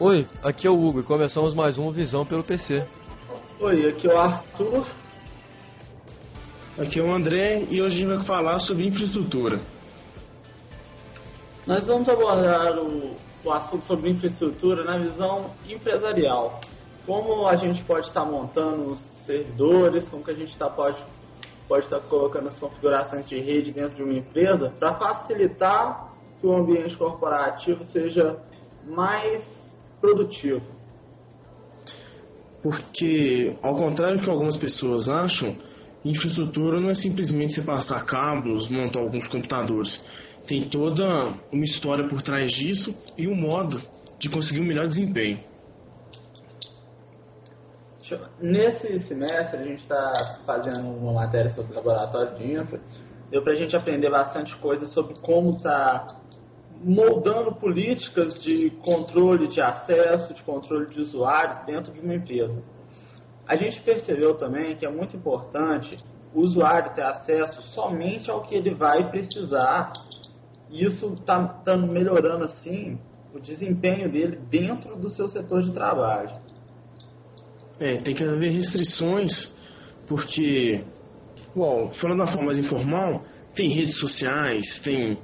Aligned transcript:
Oi, 0.00 0.28
aqui 0.44 0.64
é 0.64 0.70
o 0.70 0.78
Hugo 0.80 1.00
e 1.00 1.02
começamos 1.02 1.54
mais 1.54 1.76
um 1.76 1.90
Visão 1.90 2.24
pelo 2.24 2.44
PC. 2.44 2.86
Oi, 3.58 3.88
aqui 3.88 4.06
é 4.06 4.14
o 4.14 4.16
Arthur. 4.16 4.86
Aqui 6.78 7.00
é 7.00 7.02
o 7.02 7.12
André 7.12 7.66
e 7.68 7.82
hoje 7.82 7.96
a 7.96 7.98
gente 7.98 8.16
vai 8.16 8.24
falar 8.24 8.60
sobre 8.60 8.86
infraestrutura. 8.86 9.60
Nós 11.66 11.84
vamos 11.88 12.08
abordar 12.08 12.78
o, 12.78 13.16
o 13.44 13.50
assunto 13.50 13.86
sobre 13.86 14.08
infraestrutura 14.08 14.84
na 14.84 14.98
visão 14.98 15.50
empresarial. 15.68 16.60
Como 17.04 17.48
a 17.48 17.56
gente 17.56 17.82
pode 17.82 18.06
estar 18.06 18.24
montando 18.24 18.92
os 18.92 19.00
servidores, 19.26 20.08
como 20.08 20.22
que 20.22 20.30
a 20.30 20.34
gente 20.34 20.56
tá, 20.56 20.70
pode 20.70 21.04
pode 21.66 21.86
estar 21.86 21.98
colocando 22.02 22.50
as 22.50 22.58
configurações 22.60 23.28
de 23.28 23.40
rede 23.40 23.72
dentro 23.72 23.96
de 23.96 24.04
uma 24.04 24.14
empresa 24.14 24.72
para 24.78 24.94
facilitar 24.94 26.12
que 26.40 26.46
o 26.46 26.54
ambiente 26.54 26.96
corporativo 26.96 27.82
seja 27.82 28.38
mais 28.86 29.57
produtivo. 30.00 30.62
Porque, 32.62 33.56
ao 33.62 33.76
contrário 33.76 34.18
do 34.18 34.24
que 34.24 34.30
algumas 34.30 34.56
pessoas 34.56 35.08
acham, 35.08 35.56
infraestrutura 36.04 36.80
não 36.80 36.90
é 36.90 36.94
simplesmente 36.94 37.54
você 37.54 37.62
passar 37.62 38.04
cabos, 38.04 38.68
montar 38.68 39.00
alguns 39.00 39.28
computadores. 39.28 40.02
Tem 40.46 40.68
toda 40.68 41.34
uma 41.52 41.64
história 41.64 42.08
por 42.08 42.22
trás 42.22 42.52
disso 42.52 42.94
e 43.16 43.28
um 43.28 43.34
modo 43.34 43.80
de 44.18 44.28
conseguir 44.28 44.60
um 44.60 44.64
melhor 44.64 44.88
desempenho. 44.88 45.40
Nesse 48.40 49.00
semestre 49.00 49.60
a 49.60 49.62
gente 49.62 49.80
está 49.82 50.40
fazendo 50.46 50.88
uma 50.88 51.12
matéria 51.12 51.50
sobre 51.52 51.74
laboratório 51.74 52.38
de 52.38 52.52
infra. 52.52 52.80
Deu 53.30 53.42
para 53.42 53.52
a 53.52 53.56
gente 53.56 53.76
aprender 53.76 54.10
bastante 54.10 54.56
coisa 54.56 54.86
sobre 54.88 55.14
como 55.20 55.56
está 55.56 56.16
moldando 56.82 57.54
políticas 57.56 58.40
de 58.42 58.70
controle 58.82 59.48
de 59.48 59.60
acesso, 59.60 60.32
de 60.32 60.42
controle 60.42 60.88
de 60.88 61.00
usuários 61.00 61.64
dentro 61.66 61.92
de 61.92 62.00
uma 62.00 62.14
empresa. 62.14 62.62
A 63.46 63.56
gente 63.56 63.80
percebeu 63.80 64.36
também 64.36 64.76
que 64.76 64.86
é 64.86 64.90
muito 64.90 65.16
importante 65.16 65.98
o 66.34 66.40
usuário 66.40 66.94
ter 66.94 67.02
acesso 67.02 67.62
somente 67.74 68.30
ao 68.30 68.42
que 68.42 68.54
ele 68.54 68.74
vai 68.74 69.10
precisar. 69.10 69.92
E 70.70 70.84
isso 70.84 71.14
está 71.14 71.44
tá 71.48 71.76
melhorando 71.76 72.44
assim 72.44 72.98
o 73.34 73.40
desempenho 73.40 74.10
dele 74.10 74.38
dentro 74.50 74.96
do 74.96 75.10
seu 75.10 75.28
setor 75.28 75.62
de 75.62 75.72
trabalho. 75.72 76.30
É, 77.80 77.96
tem 77.98 78.14
que 78.14 78.24
haver 78.24 78.50
restrições, 78.50 79.54
porque, 80.06 80.84
bom, 81.54 81.90
falando 82.00 82.18
da 82.18 82.26
forma 82.26 82.46
mais 82.46 82.58
informal, 82.58 83.22
tem 83.54 83.70
redes 83.70 83.98
sociais, 83.98 84.80
tem 84.82 85.18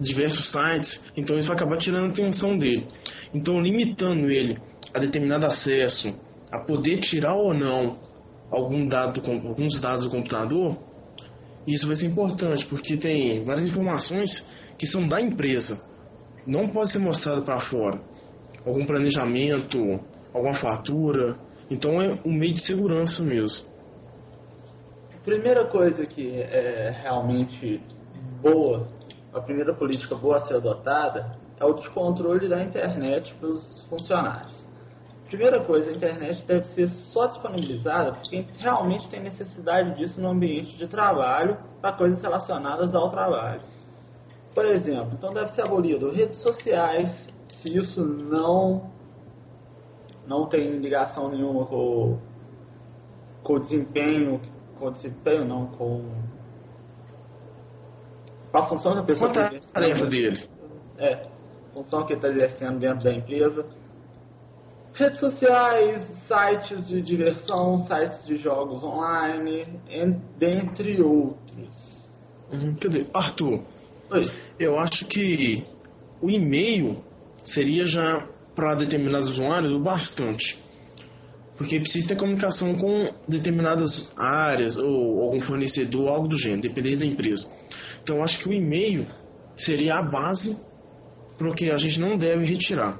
diversos 0.00 0.50
sites, 0.50 1.00
então 1.16 1.38
isso 1.38 1.48
vai 1.48 1.56
acabar 1.56 1.76
tirando 1.76 2.06
a 2.06 2.12
atenção 2.12 2.56
dele. 2.56 2.88
Então, 3.34 3.60
limitando 3.60 4.30
ele 4.30 4.58
a 4.94 4.98
determinado 4.98 5.46
acesso, 5.46 6.18
a 6.50 6.58
poder 6.58 7.00
tirar 7.00 7.34
ou 7.34 7.54
não 7.54 7.98
algum 8.50 8.86
dado, 8.86 9.22
alguns 9.24 9.80
dados 9.80 10.04
do 10.04 10.10
computador, 10.10 10.76
isso 11.66 11.86
vai 11.86 11.94
ser 11.94 12.06
importante, 12.06 12.66
porque 12.66 12.96
tem 12.96 13.44
várias 13.44 13.66
informações 13.66 14.44
que 14.78 14.86
são 14.86 15.06
da 15.06 15.20
empresa, 15.20 15.78
não 16.46 16.68
pode 16.68 16.90
ser 16.90 16.98
mostrado 16.98 17.42
para 17.42 17.60
fora. 17.60 18.00
Algum 18.66 18.84
planejamento, 18.86 19.78
alguma 20.34 20.54
fatura, 20.54 21.38
então 21.70 22.00
é 22.00 22.18
um 22.24 22.32
meio 22.32 22.54
de 22.54 22.66
segurança 22.66 23.22
mesmo. 23.22 23.68
A 25.14 25.22
primeira 25.24 25.66
coisa 25.66 26.04
que 26.06 26.28
é 26.32 26.90
realmente 27.02 27.80
boa, 28.42 28.88
a 29.32 29.40
primeira 29.40 29.74
política 29.74 30.14
boa 30.14 30.38
a 30.38 30.40
ser 30.42 30.54
adotada 30.54 31.36
é 31.58 31.64
o 31.64 31.74
descontrole 31.74 32.48
da 32.48 32.62
internet 32.62 33.34
para 33.34 33.48
os 33.48 33.82
funcionários. 33.88 34.68
Primeira 35.26 35.62
coisa, 35.64 35.90
a 35.90 35.94
internet 35.94 36.44
deve 36.44 36.64
ser 36.68 36.88
só 36.88 37.26
disponibilizada 37.26 38.12
para 38.12 38.22
quem 38.22 38.48
realmente 38.58 39.08
tem 39.08 39.20
necessidade 39.20 39.96
disso 39.96 40.20
no 40.20 40.28
ambiente 40.28 40.76
de 40.76 40.88
trabalho 40.88 41.56
para 41.80 41.92
coisas 41.92 42.20
relacionadas 42.20 42.94
ao 42.94 43.08
trabalho. 43.08 43.60
Por 44.52 44.66
exemplo, 44.66 45.12
então 45.12 45.32
deve 45.32 45.52
ser 45.52 45.62
abolido 45.62 46.10
redes 46.10 46.42
sociais, 46.42 47.28
se 47.62 47.76
isso 47.76 48.04
não 48.04 48.90
não 50.26 50.46
tem 50.46 50.78
ligação 50.78 51.28
nenhuma 51.28 51.66
com, 51.66 52.18
com 53.42 53.54
o 53.54 53.58
desempenho, 53.60 54.40
com 54.78 54.86
o 54.86 54.90
desempenho 54.90 55.44
não, 55.44 55.66
com, 55.66 56.04
com 58.50 58.58
a 58.58 58.66
função 58.66 58.92
que 58.94 58.98
a 59.00 59.04
pessoa 59.04 59.30
está 59.30 59.46
a 59.46 59.72
tarefa 59.72 60.06
dele. 60.06 60.48
É, 60.98 61.26
função 61.72 62.04
que 62.04 62.12
ele 62.12 62.18
está 62.18 62.28
exercendo 62.28 62.78
dentro 62.78 63.04
da 63.04 63.12
empresa. 63.12 63.64
Redes 64.92 65.20
sociais, 65.20 66.02
sites 66.26 66.88
de 66.88 67.00
diversão, 67.00 67.78
sites 67.86 68.26
de 68.26 68.36
jogos 68.36 68.82
online, 68.82 69.80
dentre 70.36 71.00
outros. 71.00 72.00
Quer 72.80 72.88
dizer, 72.88 73.10
Arthur, 73.14 73.62
Oi. 74.10 74.22
eu 74.58 74.78
acho 74.78 75.06
que 75.06 75.64
o 76.20 76.28
e-mail 76.28 76.98
seria 77.44 77.84
já 77.84 78.26
para 78.54 78.74
determinados 78.74 79.30
usuários 79.30 79.72
o 79.72 79.78
bastante. 79.78 80.58
Porque 81.56 81.78
precisa 81.78 82.08
ter 82.08 82.16
comunicação 82.16 82.74
com 82.74 83.12
determinadas 83.28 84.10
áreas 84.16 84.76
ou 84.76 85.22
algum 85.22 85.40
fornecedor, 85.40 86.08
algo 86.08 86.26
do 86.26 86.36
gênero, 86.36 86.62
dependendo 86.62 87.00
da 87.00 87.06
empresa. 87.06 87.46
Então 88.02 88.22
acho 88.22 88.42
que 88.42 88.48
o 88.48 88.52
e-mail 88.52 89.06
seria 89.56 89.96
a 89.96 90.02
base 90.02 90.56
para 91.36 91.48
o 91.48 91.54
que 91.54 91.70
a 91.70 91.76
gente 91.76 91.98
não 92.00 92.18
deve 92.18 92.44
retirar. 92.44 92.98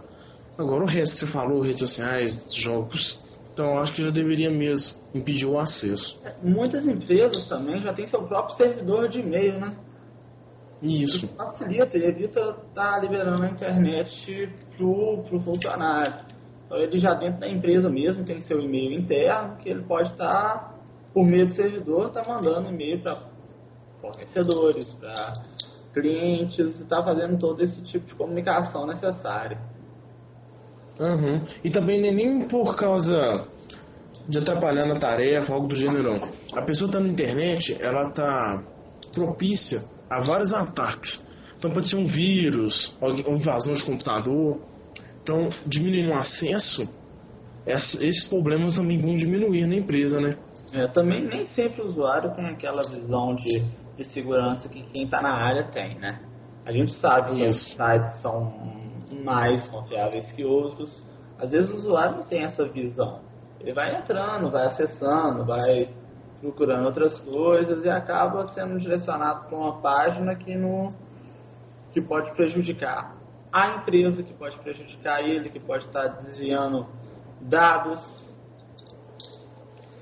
Agora 0.58 0.84
o 0.84 0.86
resto 0.86 1.14
que 1.14 1.26
você 1.26 1.32
falou, 1.32 1.62
redes 1.62 1.78
sociais, 1.78 2.54
jogos, 2.54 3.22
então 3.52 3.78
acho 3.78 3.94
que 3.94 4.02
já 4.02 4.10
deveria 4.10 4.50
mesmo 4.50 5.00
impedir 5.14 5.46
o 5.46 5.58
acesso. 5.58 6.20
Muitas 6.42 6.86
empresas 6.86 7.46
também 7.48 7.78
já 7.78 7.92
têm 7.92 8.06
seu 8.06 8.22
próprio 8.22 8.56
servidor 8.56 9.08
de 9.08 9.20
e-mail, 9.20 9.58
né? 9.58 9.76
Isso. 10.82 11.28
Facilita 11.36 11.98
e 11.98 12.04
evita 12.04 12.40
estar 12.40 12.92
tá 12.92 12.98
liberando 12.98 13.42
a 13.42 13.50
internet 13.50 14.48
pro, 14.76 15.24
pro 15.28 15.40
funcionário. 15.40 16.24
Então 16.64 16.78
ele 16.78 16.98
já 16.98 17.14
dentro 17.14 17.40
da 17.40 17.48
empresa 17.48 17.90
mesmo 17.90 18.24
tem 18.24 18.40
seu 18.40 18.60
e-mail 18.60 18.92
interno 18.92 19.56
que 19.56 19.68
ele 19.68 19.82
pode 19.82 20.10
estar, 20.12 20.26
tá, 20.26 20.74
por 21.12 21.26
meio 21.26 21.48
do 21.48 21.54
servidor, 21.54 22.08
estar 22.08 22.22
tá 22.22 22.32
mandando 22.32 22.70
e-mail 22.70 23.02
para 23.02 23.29
fornecedores, 24.00 24.92
para 24.94 25.34
clientes, 25.92 26.78
e 26.78 26.82
está 26.82 27.02
fazendo 27.02 27.38
todo 27.38 27.62
esse 27.62 27.82
tipo 27.82 28.06
de 28.06 28.14
comunicação 28.14 28.86
necessária. 28.86 29.58
Uhum. 30.98 31.44
E 31.64 31.70
também 31.70 32.00
nem 32.00 32.46
por 32.46 32.76
causa 32.76 33.46
de 34.28 34.38
atrapalhar 34.38 34.86
na 34.86 34.98
tarefa, 34.98 35.52
algo 35.52 35.66
do 35.66 35.74
gênero. 35.74 36.14
A 36.52 36.62
pessoa 36.62 36.88
está 36.88 37.00
na 37.00 37.08
internet, 37.08 37.76
ela 37.80 38.08
está 38.08 38.62
propícia 39.12 39.82
a 40.08 40.20
vários 40.20 40.52
ataques. 40.52 41.24
Então 41.58 41.70
pode 41.70 41.88
ser 41.88 41.96
um 41.96 42.06
vírus, 42.06 42.96
ou 43.00 43.12
invasão 43.34 43.74
de 43.74 43.84
computador. 43.84 44.60
Então, 45.22 45.48
diminuindo 45.66 46.10
o 46.10 46.14
acesso, 46.14 46.88
esses 47.66 48.28
problemas 48.28 48.76
também 48.76 48.98
vão 48.98 49.14
diminuir 49.14 49.66
na 49.66 49.76
empresa, 49.76 50.20
né? 50.20 50.38
É, 50.72 50.86
também 50.88 51.22
nem 51.22 51.46
sempre 51.46 51.82
o 51.82 51.88
usuário 51.88 52.34
tem 52.34 52.46
aquela 52.46 52.82
visão 52.82 53.34
de, 53.34 53.62
de 53.96 54.04
segurança 54.04 54.68
que 54.68 54.82
quem 54.84 55.04
está 55.04 55.20
na 55.20 55.32
área 55.32 55.64
tem, 55.64 55.98
né? 55.98 56.20
A 56.64 56.72
gente 56.72 56.92
sabe 56.94 57.36
que 57.36 57.46
os 57.46 57.68
sites 57.68 58.20
são 58.20 58.52
mais 59.24 59.66
confiáveis 59.68 60.30
que 60.32 60.44
outros. 60.44 61.02
Às 61.38 61.50
vezes 61.50 61.70
o 61.70 61.74
usuário 61.74 62.18
não 62.18 62.24
tem 62.24 62.44
essa 62.44 62.66
visão. 62.66 63.20
Ele 63.58 63.72
vai 63.72 63.94
entrando, 63.94 64.50
vai 64.50 64.66
acessando, 64.66 65.44
vai 65.44 65.88
procurando 66.40 66.86
outras 66.86 67.18
coisas 67.20 67.84
e 67.84 67.88
acaba 67.88 68.48
sendo 68.48 68.78
direcionado 68.78 69.48
para 69.48 69.58
uma 69.58 69.80
página 69.80 70.34
que 70.34 70.54
não 70.54 70.88
que 71.92 72.00
pode 72.00 72.32
prejudicar 72.34 73.16
a 73.52 73.78
empresa, 73.78 74.22
que 74.22 74.32
pode 74.32 74.56
prejudicar 74.58 75.22
ele, 75.22 75.50
que 75.50 75.58
pode 75.58 75.84
estar 75.84 76.06
desviando 76.06 76.86
dados, 77.40 78.00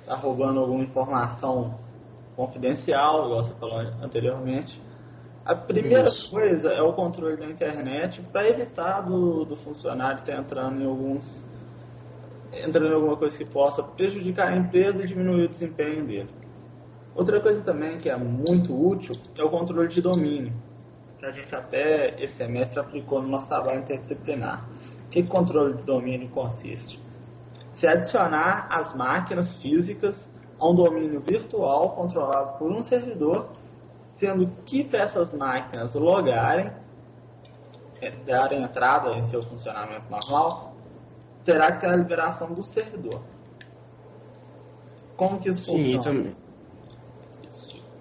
está 0.00 0.14
roubando 0.14 0.60
alguma 0.60 0.84
informação 0.84 1.78
confidencial, 2.38 3.26
igual 3.26 3.42
você 3.42 3.54
falou 3.54 3.78
anteriormente. 4.00 4.80
A 5.44 5.56
primeira 5.56 6.06
Isso. 6.06 6.30
coisa 6.30 6.68
é 6.68 6.80
o 6.80 6.92
controle 6.92 7.36
da 7.36 7.46
internet 7.46 8.22
para 8.32 8.48
evitar 8.48 9.00
do, 9.00 9.44
do 9.44 9.56
funcionário 9.56 10.18
estar 10.18 10.38
entrando 10.38 10.80
em 10.80 10.86
alguns 10.86 11.48
entrando 12.52 12.92
em 12.92 12.94
alguma 12.94 13.16
coisa 13.16 13.36
que 13.36 13.44
possa 13.44 13.82
prejudicar 13.82 14.52
a 14.52 14.56
empresa 14.56 15.02
e 15.02 15.06
diminuir 15.06 15.46
o 15.46 15.48
desempenho 15.48 16.06
dele. 16.06 16.30
Outra 17.14 17.40
coisa 17.40 17.62
também 17.62 17.98
que 17.98 18.08
é 18.08 18.16
muito 18.16 18.72
útil 18.72 19.14
é 19.36 19.42
o 19.42 19.50
controle 19.50 19.88
de 19.88 20.00
domínio, 20.00 20.52
que 21.18 21.26
a 21.26 21.30
gente 21.32 21.54
até 21.54 22.22
esse 22.22 22.36
semestre 22.36 22.78
aplicou 22.78 23.20
no 23.20 23.28
nosso 23.28 23.48
trabalho 23.48 23.80
interdisciplinar. 23.80 24.66
O 25.06 25.10
que 25.10 25.24
controle 25.24 25.74
de 25.74 25.82
domínio 25.82 26.28
consiste? 26.28 27.02
Se 27.78 27.86
adicionar 27.86 28.68
as 28.70 28.94
máquinas 28.94 29.60
físicas 29.60 30.16
a 30.58 30.66
um 30.66 30.74
domínio 30.74 31.20
virtual 31.20 31.90
controlado 31.90 32.58
por 32.58 32.70
um 32.70 32.82
servidor, 32.82 33.50
sendo 34.16 34.46
que 34.64 34.84
para 34.84 35.00
essas 35.00 35.32
máquinas 35.32 35.94
logarem, 35.94 36.72
é, 38.00 38.10
darem 38.10 38.62
entrada 38.62 39.10
em 39.16 39.28
seu 39.28 39.42
funcionamento 39.44 40.10
normal, 40.10 40.74
terá 41.44 41.72
que 41.72 41.80
ter 41.80 41.86
a 41.88 41.96
liberação 41.96 42.52
do 42.52 42.62
servidor. 42.62 43.20
Como 45.16 45.40
que 45.40 45.48
isso 45.48 45.64
Sim, 45.64 45.94
funciona? 45.94 46.02
também. 46.02 46.36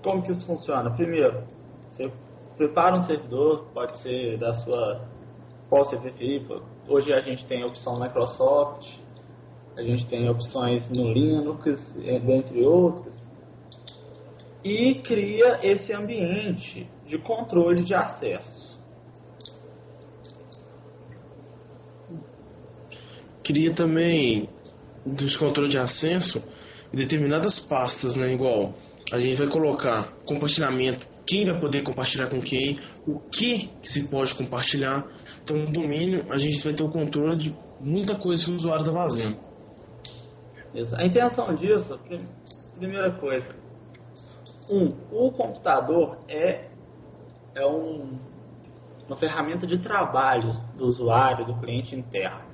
Como 0.03 0.21
que 0.23 0.31
isso 0.31 0.45
funciona? 0.45 0.91
Primeiro, 0.91 1.43
você 1.89 2.11
prepara 2.55 2.97
um 2.97 3.03
servidor, 3.05 3.65
pode 3.73 3.97
ser 4.01 4.37
da 4.37 4.53
sua 4.55 5.01
preferir. 5.69 6.45
Hoje 6.87 7.11
a 7.13 7.21
gente 7.21 7.45
tem 7.45 7.63
a 7.63 7.67
opção 7.67 7.99
Microsoft, 7.99 8.87
a 9.77 9.83
gente 9.83 10.07
tem 10.07 10.27
opções 10.27 10.89
no 10.89 11.13
Linux, 11.13 11.95
dentre 12.25 12.65
outras. 12.65 13.15
E 14.63 14.95
cria 14.95 15.59
esse 15.61 15.93
ambiente 15.93 16.89
de 17.05 17.19
controle 17.19 17.83
de 17.83 17.93
acesso. 17.93 18.77
Cria 23.43 23.73
também 23.73 24.49
dos 25.05 25.37
controles 25.37 25.71
de 25.71 25.77
acesso 25.77 26.41
determinadas 26.91 27.59
pastas, 27.67 28.15
né? 28.15 28.33
Igual 28.33 28.73
a 29.13 29.19
gente 29.21 29.37
vai 29.37 29.47
colocar 29.47 30.11
compartilhamento, 30.25 31.05
quem 31.25 31.45
vai 31.45 31.59
poder 31.61 31.83
compartilhar 31.83 32.27
com 32.27 32.41
quem, 32.41 32.79
o 33.05 33.19
que 33.29 33.69
se 33.83 34.09
pode 34.09 34.35
compartilhar. 34.35 35.05
Então, 35.43 35.55
no 35.55 35.71
domínio, 35.71 36.25
a 36.31 36.37
gente 36.37 36.63
vai 36.63 36.73
ter 36.73 36.83
o 36.83 36.89
controle 36.89 37.37
de 37.37 37.55
muita 37.79 38.15
coisa 38.15 38.43
que 38.43 38.51
o 38.51 38.55
usuário 38.55 38.81
está 38.81 38.93
fazendo. 38.93 39.46
Isso. 40.77 40.95
A 40.95 41.03
intenção 41.03 41.55
disso, 41.55 41.99
primeira 42.77 43.11
coisa, 43.13 43.47
um, 44.69 44.93
o 45.11 45.31
computador 45.31 46.19
é, 46.27 46.67
é 47.55 47.65
um, 47.65 48.19
uma 49.07 49.17
ferramenta 49.17 49.65
de 49.65 49.79
trabalho 49.79 50.51
do 50.75 50.85
usuário, 50.85 51.47
do 51.47 51.55
cliente 51.55 51.95
interno. 51.95 52.45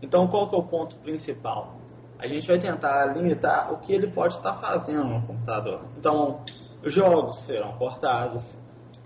Então, 0.00 0.26
qual 0.28 0.48
que 0.48 0.54
é 0.54 0.58
o 0.58 0.62
ponto 0.62 0.96
principal? 0.96 1.74
A 2.18 2.26
gente 2.26 2.48
vai 2.48 2.58
tentar 2.58 3.14
limitar 3.14 3.70
o 3.74 3.78
que 3.80 3.92
ele 3.92 4.06
pode 4.06 4.36
estar 4.36 4.54
fazendo 4.54 5.04
no 5.04 5.26
computador. 5.26 5.82
Então, 5.98 6.42
jogos 6.84 7.40
serão 7.44 7.72
cortados, 7.76 8.42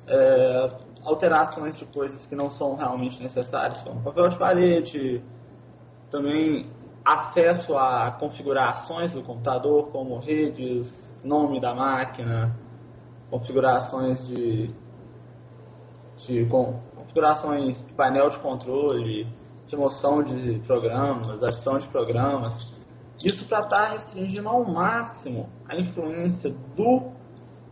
é, 0.06 0.70
alterações 1.02 1.76
de 1.76 1.86
coisas 1.86 2.24
que 2.26 2.36
não 2.36 2.52
são 2.52 2.76
realmente 2.76 3.20
necessárias, 3.20 3.82
como 3.82 4.00
papel 4.00 4.28
de 4.28 4.38
parede, 4.38 5.24
também 6.08 6.70
acesso 7.04 7.76
a 7.76 8.12
configurações 8.12 9.12
do 9.12 9.22
computador, 9.22 9.90
como 9.90 10.18
redes, 10.18 10.90
nome 11.22 11.60
da 11.60 11.74
máquina, 11.74 12.56
configurações 13.30 14.26
de, 14.26 14.70
de 16.26 16.46
com, 16.46 16.80
configurações 16.96 17.76
de 17.86 17.92
painel 17.92 18.30
de 18.30 18.38
controle, 18.38 19.26
remoção 19.68 20.22
de 20.22 20.58
programas, 20.60 21.42
adição 21.42 21.78
de 21.78 21.88
programas. 21.88 22.72
Isso 23.22 23.46
para 23.48 23.60
estar 23.60 23.76
tá 23.76 23.92
restringindo 23.92 24.48
ao 24.48 24.64
máximo 24.64 25.48
a 25.68 25.76
influência 25.76 26.50
do 26.74 27.12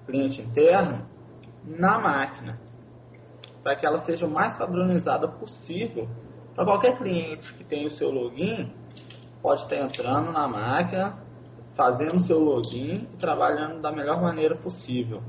cliente 0.07 0.43
interno 0.43 1.07
na 1.65 1.99
máquina, 1.99 2.61
para 3.63 3.77
que 3.77 3.87
ela 3.87 4.01
seja 4.01 4.27
o 4.27 4.31
mais 4.31 4.55
padronizada 4.57 5.29
possível 5.29 6.09
para 6.55 6.65
qualquer 6.65 6.99
cliente 6.99 7.53
que 7.55 7.65
tenha 7.65 7.87
o 7.87 7.91
seu 7.91 8.11
login 8.11 8.73
pode 9.43 9.63
estar 9.63 9.77
entrando 9.77 10.33
na 10.33 10.47
máquina, 10.47 11.19
fazendo 11.75 12.21
seu 12.21 12.39
login 12.39 13.09
e 13.13 13.17
trabalhando 13.19 13.83
da 13.83 13.91
melhor 13.91 14.23
maneira 14.23 14.57
possível. 14.57 15.23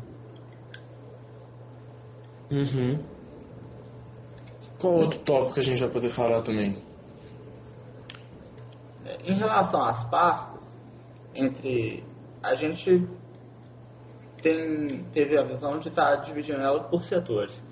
Uhum. 2.52 3.04
Qual 4.80 4.94
outro 4.94 5.20
tópico 5.20 5.54
que 5.56 5.60
a 5.62 5.64
gente 5.64 5.80
vai 5.80 5.90
poder 5.90 6.10
falar 6.10 6.42
também? 6.44 6.78
É, 9.06 9.32
em 9.32 9.34
relação 9.34 9.82
às 9.82 10.04
pastas, 10.10 10.62
entre 11.34 12.04
a 12.44 12.54
gente 12.56 13.08
tem, 14.42 15.06
teve 15.14 15.38
a 15.38 15.44
visão 15.44 15.80
de 15.80 15.88
estar 15.88 16.16
dividindo 16.18 16.60
ela 16.60 16.84
por 16.84 17.02
setores. 17.04 17.64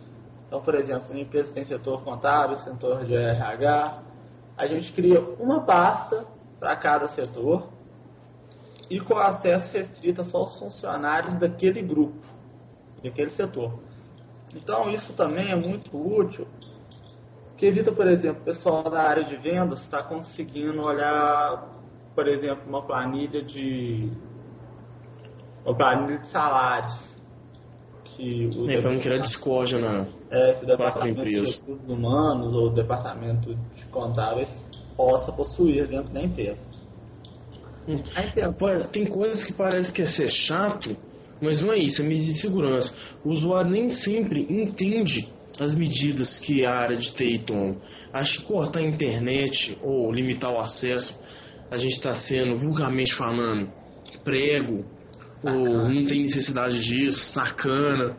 Então, 0.47 0.61
por 0.61 0.73
exemplo, 0.75 1.13
a 1.13 1.19
empresa 1.19 1.53
tem 1.53 1.65
setor 1.65 2.03
contábil, 2.03 2.57
setor 2.57 3.05
de 3.05 3.15
RH. 3.15 4.03
A 4.57 4.67
gente 4.67 4.91
cria 4.93 5.19
uma 5.39 5.61
pasta 5.61 6.25
para 6.59 6.75
cada 6.75 7.07
setor 7.09 7.69
e 8.89 8.99
com 8.99 9.17
acesso 9.17 9.71
restrito 9.71 10.23
só 10.25 10.39
aos 10.39 10.59
funcionários 10.59 11.35
daquele 11.35 11.81
grupo, 11.81 12.19
daquele 13.03 13.31
setor. 13.31 13.79
Então, 14.53 14.89
isso 14.91 15.13
também 15.13 15.49
é 15.49 15.55
muito 15.55 15.95
útil, 15.97 16.45
que 17.57 17.65
evita, 17.65 17.91
por 17.91 18.07
exemplo, 18.07 18.41
o 18.41 18.45
pessoal 18.45 18.83
da 18.83 19.01
área 19.01 19.23
de 19.23 19.37
vendas 19.37 19.81
está 19.81 20.03
conseguindo 20.03 20.81
olhar, 20.81 21.69
por 22.13 22.27
exemplo, 22.27 22.67
uma 22.67 22.81
planilha 22.81 23.43
de 23.43 24.11
uma 25.63 25.75
planilha 25.75 26.17
de 26.17 26.27
salários 26.27 27.21
que 28.03 28.47
o 28.47 28.69
é, 28.69 28.81
para 28.81 28.91
não 28.91 28.99
criar 28.99 29.19
discórdia 29.19 29.79
na 29.79 30.07
é, 30.31 30.53
que 30.53 30.63
o 30.63 30.67
departamento 30.67 31.21
de 31.21 31.29
recursos 31.29 31.63
humanos 31.87 32.53
ou 32.53 32.67
o 32.67 32.69
departamento 32.69 33.53
de 33.75 33.85
contábeis 33.85 34.49
possa 34.95 35.31
possuir 35.31 35.87
dentro 35.87 36.11
da 36.13 36.21
empresa. 36.21 36.61
Hum. 37.87 38.01
Tem 38.91 39.05
coisas 39.05 39.43
que 39.43 39.53
parece 39.53 39.91
que 39.91 40.01
é 40.01 40.05
ser 40.05 40.29
chato, 40.29 40.95
mas 41.41 41.61
não 41.61 41.71
é 41.73 41.77
isso, 41.77 42.01
é 42.01 42.05
medida 42.05 42.33
de 42.33 42.39
segurança. 42.39 42.93
O 43.23 43.29
usuário 43.29 43.71
nem 43.71 43.89
sempre 43.89 44.45
entende 44.49 45.27
as 45.59 45.75
medidas 45.75 46.39
que 46.39 46.65
a 46.65 46.73
área 46.73 46.97
de 46.97 47.13
TI 47.13 47.39
toma. 47.39 47.75
Acho 48.13 48.39
que 48.39 48.45
cortar 48.45 48.79
a 48.79 48.83
internet 48.83 49.77
ou 49.81 50.11
limitar 50.11 50.51
o 50.51 50.59
acesso, 50.59 51.19
a 51.69 51.77
gente 51.77 51.95
está 51.95 52.15
sendo 52.15 52.57
vulgarmente 52.57 53.13
falando 53.15 53.69
prego, 54.23 54.85
ou 55.43 55.89
não 55.89 56.05
tem 56.05 56.23
necessidade 56.23 56.79
disso, 56.81 57.31
sacana, 57.33 58.15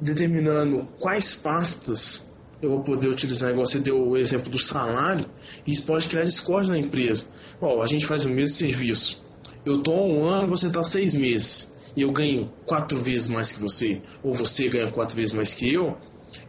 determinando 0.00 0.86
quais 1.00 1.36
pastas 1.36 2.26
eu 2.60 2.70
vou 2.70 2.82
poder 2.82 3.08
utilizar, 3.08 3.50
igual 3.50 3.66
você 3.66 3.78
deu 3.78 3.96
o 3.96 4.16
exemplo 4.16 4.50
do 4.50 4.60
salário, 4.60 5.26
e 5.66 5.72
isso 5.72 5.86
pode 5.86 6.08
criar 6.08 6.24
discórdia 6.24 6.72
na 6.72 6.78
empresa. 6.78 7.24
Bom, 7.60 7.80
a 7.80 7.86
gente 7.86 8.06
faz 8.06 8.26
o 8.26 8.28
mesmo 8.28 8.56
serviço. 8.56 9.24
Eu 9.64 9.80
há 9.86 9.90
um 9.90 10.24
ano, 10.24 10.48
você 10.48 10.66
está 10.66 10.82
seis 10.82 11.14
meses, 11.14 11.72
e 11.96 12.02
eu 12.02 12.12
ganho 12.12 12.50
quatro 12.66 13.00
vezes 13.02 13.28
mais 13.28 13.52
que 13.52 13.60
você, 13.60 14.02
ou 14.22 14.34
você 14.34 14.68
ganha 14.68 14.90
quatro 14.90 15.14
vezes 15.14 15.32
mais 15.32 15.54
que 15.54 15.72
eu, 15.72 15.96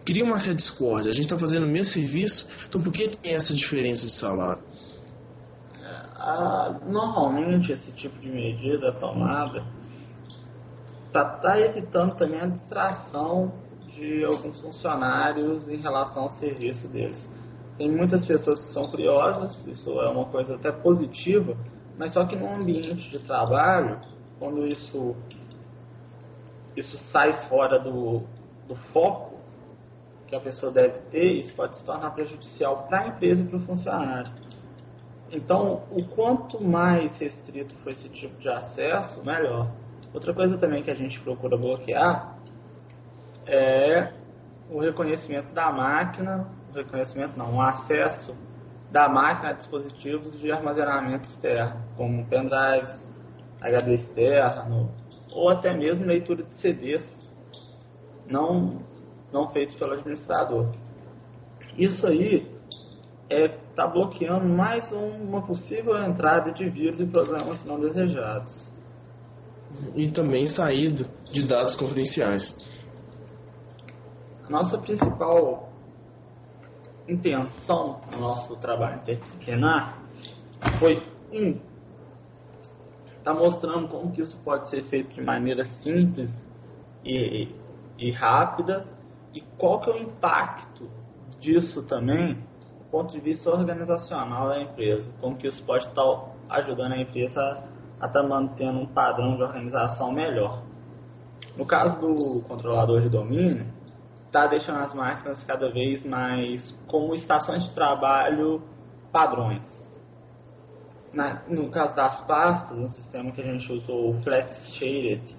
cria 0.04 0.24
uma 0.24 0.40
certa 0.40 0.56
discórdia. 0.56 1.12
A 1.12 1.14
gente 1.14 1.26
está 1.26 1.38
fazendo 1.38 1.66
o 1.66 1.70
mesmo 1.70 1.94
serviço, 1.94 2.48
então 2.68 2.82
por 2.82 2.92
que 2.92 3.08
tem 3.10 3.34
essa 3.34 3.54
diferença 3.54 4.06
de 4.06 4.14
salário? 4.14 4.64
Ah, 6.16 6.80
normalmente 6.88 7.72
esse 7.72 7.92
tipo 7.94 8.20
de 8.20 8.32
medida 8.32 8.92
tomada 8.94 9.64
para 11.12 11.36
estar 11.36 11.42
tá 11.42 11.60
evitando 11.60 12.16
também 12.16 12.40
a 12.40 12.48
distração 12.48 13.52
de 13.94 14.24
alguns 14.24 14.60
funcionários 14.62 15.68
em 15.68 15.78
relação 15.78 16.24
ao 16.24 16.32
serviço 16.32 16.88
deles. 16.88 17.30
Tem 17.78 17.90
muitas 17.90 18.26
pessoas 18.26 18.60
que 18.60 18.74
são 18.74 18.88
curiosas, 18.90 19.66
isso 19.66 19.90
é 20.02 20.10
uma 20.10 20.26
coisa 20.26 20.56
até 20.56 20.72
positiva, 20.72 21.56
mas 21.98 22.14
só 22.14 22.26
que 22.26 22.36
no 22.36 22.54
ambiente 22.54 23.10
de 23.10 23.20
trabalho, 23.20 24.00
quando 24.38 24.66
isso, 24.66 25.16
isso 26.76 26.98
sai 27.12 27.48
fora 27.48 27.80
do, 27.80 28.24
do 28.68 28.76
foco 28.94 29.40
que 30.28 30.36
a 30.36 30.40
pessoa 30.40 30.72
deve 30.72 31.00
ter, 31.10 31.40
isso 31.40 31.54
pode 31.56 31.76
se 31.78 31.84
tornar 31.84 32.12
prejudicial 32.12 32.86
para 32.88 33.02
a 33.02 33.08
empresa 33.08 33.42
e 33.42 33.46
para 33.46 33.58
o 33.58 33.62
funcionário. 33.62 34.32
Então, 35.32 35.84
o 35.92 36.04
quanto 36.16 36.64
mais 36.64 37.18
restrito 37.20 37.76
for 37.78 37.92
esse 37.92 38.10
tipo 38.10 38.40
de 38.40 38.50
acesso, 38.50 39.24
melhor. 39.24 39.72
Outra 40.14 40.34
coisa 40.34 40.58
também 40.58 40.84
que 40.84 40.90
a 40.90 40.96
gente 40.96 41.20
procura 41.22 41.58
bloquear 41.58 42.38
é 43.46 44.14
o 44.70 44.80
reconhecimento 44.80 45.54
da 45.54 45.72
máquina, 45.72 46.48
o 46.72 46.76
reconhecimento 46.76 47.38
não, 47.38 47.56
o 47.56 47.62
acesso 47.62 48.36
da 48.92 49.08
máquina 49.08 49.50
a 49.50 49.54
dispositivos 49.54 50.40
de 50.40 50.52
armazenamento 50.52 51.28
externo, 51.28 51.82
como 51.96 52.26
pendrives, 52.26 53.08
HD 53.62 53.96
externo, 53.96 54.92
ou 55.32 55.50
até 55.50 55.76
mesmo 55.76 56.06
leitura 56.06 56.44
de 56.44 56.56
CDs 56.56 57.04
não, 58.28 58.82
não 59.32 59.50
feitos 59.50 59.76
pelo 59.76 59.94
administrador. 59.94 60.74
Isso 61.78 62.06
aí 62.08 62.48
está 63.30 63.36
é, 63.36 63.48
tá 63.76 63.88
bloqueando 63.88 64.46
mais 64.46 64.92
uma 64.92 65.44
possível 65.44 65.98
entrada 66.04 66.52
de 66.52 66.68
vírus 66.70 67.00
e 67.00 67.06
programas 67.06 67.64
não 67.64 67.80
desejados. 67.80 68.68
E 69.96 70.12
também 70.12 70.48
saída 70.48 71.06
de 71.32 71.48
dados 71.48 71.76
confidenciais. 71.76 72.56
Nossa 74.50 74.78
principal 74.78 75.70
intenção 77.08 78.02
no 78.12 78.20
nosso 78.20 78.56
trabalho 78.58 78.98
interdisciplinar 79.02 80.00
foi 80.80 81.04
um 81.32 81.60
tá 83.24 83.34
mostrando 83.34 83.88
como 83.88 84.12
que 84.12 84.22
isso 84.22 84.38
pode 84.44 84.70
ser 84.70 84.84
feito 84.84 85.14
de 85.14 85.22
maneira 85.22 85.66
simples 85.66 86.32
e, 87.04 87.50
e 87.98 88.12
rápida 88.12 88.88
e 89.34 89.42
qual 89.58 89.82
que 89.82 89.90
é 89.90 89.94
o 89.94 89.98
impacto 89.98 90.90
disso 91.40 91.84
também 91.84 92.38
ponto 92.92 93.14
de 93.14 93.20
vista 93.20 93.50
organizacional 93.50 94.50
da 94.50 94.62
empresa, 94.62 95.10
como 95.22 95.38
que 95.38 95.48
isso 95.48 95.64
pode 95.64 95.88
estar 95.88 96.04
ajudando 96.50 96.94
a 96.94 96.98
empresa 96.98 97.64
a 98.00 98.08
estar 98.08 98.24
mantendo 98.24 98.80
um 98.80 98.86
padrão 98.86 99.36
de 99.36 99.44
organização 99.44 100.12
melhor. 100.12 100.64
No 101.58 101.66
caso 101.66 102.00
do 102.00 102.42
controlador 102.48 103.02
de 103.02 103.10
domínio, 103.10 103.66
está 104.28 104.48
deixando 104.48 104.80
as 104.80 104.94
máquinas 104.94 105.44
cada 105.44 105.70
vez 105.72 106.06
mais 106.06 106.72
como 106.88 107.16
estações 107.16 107.64
de 107.64 107.74
trabalho 107.74 108.62
padrões. 109.12 109.62
Na, 111.12 111.42
no 111.48 111.70
caso 111.72 111.96
das 111.96 112.22
pastas, 112.22 112.78
um 112.78 112.88
sistema 112.88 113.32
que 113.32 113.42
a 113.42 113.52
gente 113.52 113.72
usou, 113.74 114.12
o 114.12 114.22
Flex 114.22 114.76
Shaded, 114.76 115.36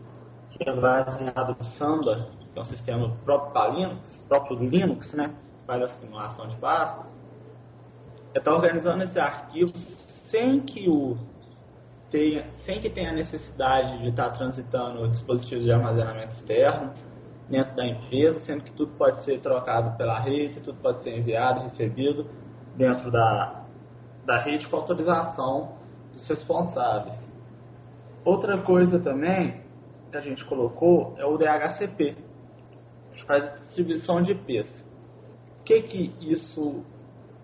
que 0.51 0.69
é 0.69 0.81
baseado 0.81 1.57
no 1.57 1.65
Samba, 1.65 2.29
que 2.53 2.59
é 2.59 2.61
um 2.61 2.65
sistema 2.65 3.17
próprio 3.25 3.53
para 3.53 3.71
Linux, 3.71 4.25
próprio 4.29 4.59
Linux, 4.59 5.15
né? 5.15 5.33
Faz 5.67 5.83
a 5.83 5.89
simulação 6.01 6.49
de 6.49 6.57
pastas. 6.57 7.07
É 8.35 8.39
estar 8.39 8.51
tá 8.51 8.57
organizando 8.57 9.05
esse 9.05 9.19
arquivo 9.19 9.73
sem 10.29 10.61
que 10.61 10.89
o 10.89 11.17
tenha, 12.11 12.45
sem 12.65 12.81
que 12.81 12.91
tenha 12.91 13.13
necessidade 13.13 13.99
de 13.99 14.09
estar 14.09 14.31
transitando 14.31 15.09
dispositivos 15.09 15.65
de 15.65 15.73
armazenamento 15.73 16.33
externo 16.33 16.93
dentro 17.49 17.75
da 17.75 17.87
empresa, 17.87 18.41
sendo 18.41 18.65
que 18.65 18.73
tudo 18.73 18.93
pode 18.97 19.25
ser 19.25 19.41
trocado 19.41 19.97
pela 19.97 20.21
rede, 20.21 20.61
tudo 20.61 20.79
pode 20.81 21.03
ser 21.03 21.19
enviado, 21.19 21.61
recebido 21.63 22.27
dentro 22.77 23.11
da, 23.11 23.65
da 24.25 24.39
rede 24.39 24.69
com 24.69 24.77
autorização 24.77 25.77
dos 26.13 26.29
responsáveis. 26.29 27.19
Outra 28.25 28.59
coisa 28.63 28.99
também 29.01 29.63
que 30.11 30.17
a 30.17 30.21
gente 30.21 30.45
colocou 30.45 31.15
é 31.17 31.25
o 31.25 31.37
DHCP, 31.37 32.17
que 33.15 33.25
faz 33.27 33.61
distribuição 33.61 34.21
de 34.23 34.33
IPs. 34.33 34.69
O 35.61 35.65
que, 35.65 35.83
que 35.83 36.15
isso 36.21 36.85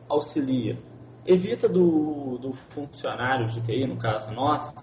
auxilia? 0.09 0.79
Evita 1.27 1.69
do, 1.69 2.39
do 2.39 2.53
funcionário 2.71 3.49
de 3.49 3.61
TI, 3.63 3.87
no 3.87 3.97
caso 3.97 4.31
nosso, 4.31 4.75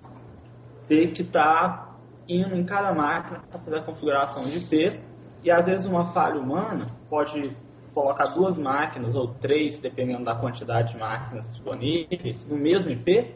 ter 0.88 1.12
que 1.14 1.22
estar 1.22 1.88
tá 1.88 1.96
indo 2.28 2.56
em 2.56 2.66
cada 2.66 2.94
máquina 2.94 3.42
para 3.50 3.60
fazer 3.60 3.78
a 3.78 3.84
configuração 3.84 4.44
de 4.44 4.58
IP 4.58 5.00
e 5.44 5.52
às 5.52 5.66
vezes 5.66 5.86
uma 5.86 6.12
falha 6.14 6.40
humana 6.40 6.88
pode 7.10 7.56
colocar 7.94 8.28
duas 8.28 8.58
máquinas 8.58 9.16
ou 9.16 9.28
três, 9.36 9.80
dependendo 9.80 10.26
da 10.26 10.36
quantidade 10.36 10.94
de 10.94 11.00
máquinas 11.00 11.50
disponíveis, 11.52 12.46
no 12.48 12.58
mesmo 12.58 12.92
IP 12.92 13.36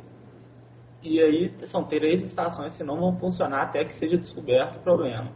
e 1.04 1.22
aí 1.22 1.54
são 1.68 1.84
três 1.84 2.24
estações 2.24 2.76
que 2.76 2.84
não 2.84 3.00
vão 3.00 3.18
funcionar 3.18 3.64
até 3.64 3.86
que 3.86 3.94
seja 4.00 4.18
descoberto 4.18 4.78
o 4.78 4.80
problema. 4.80 5.32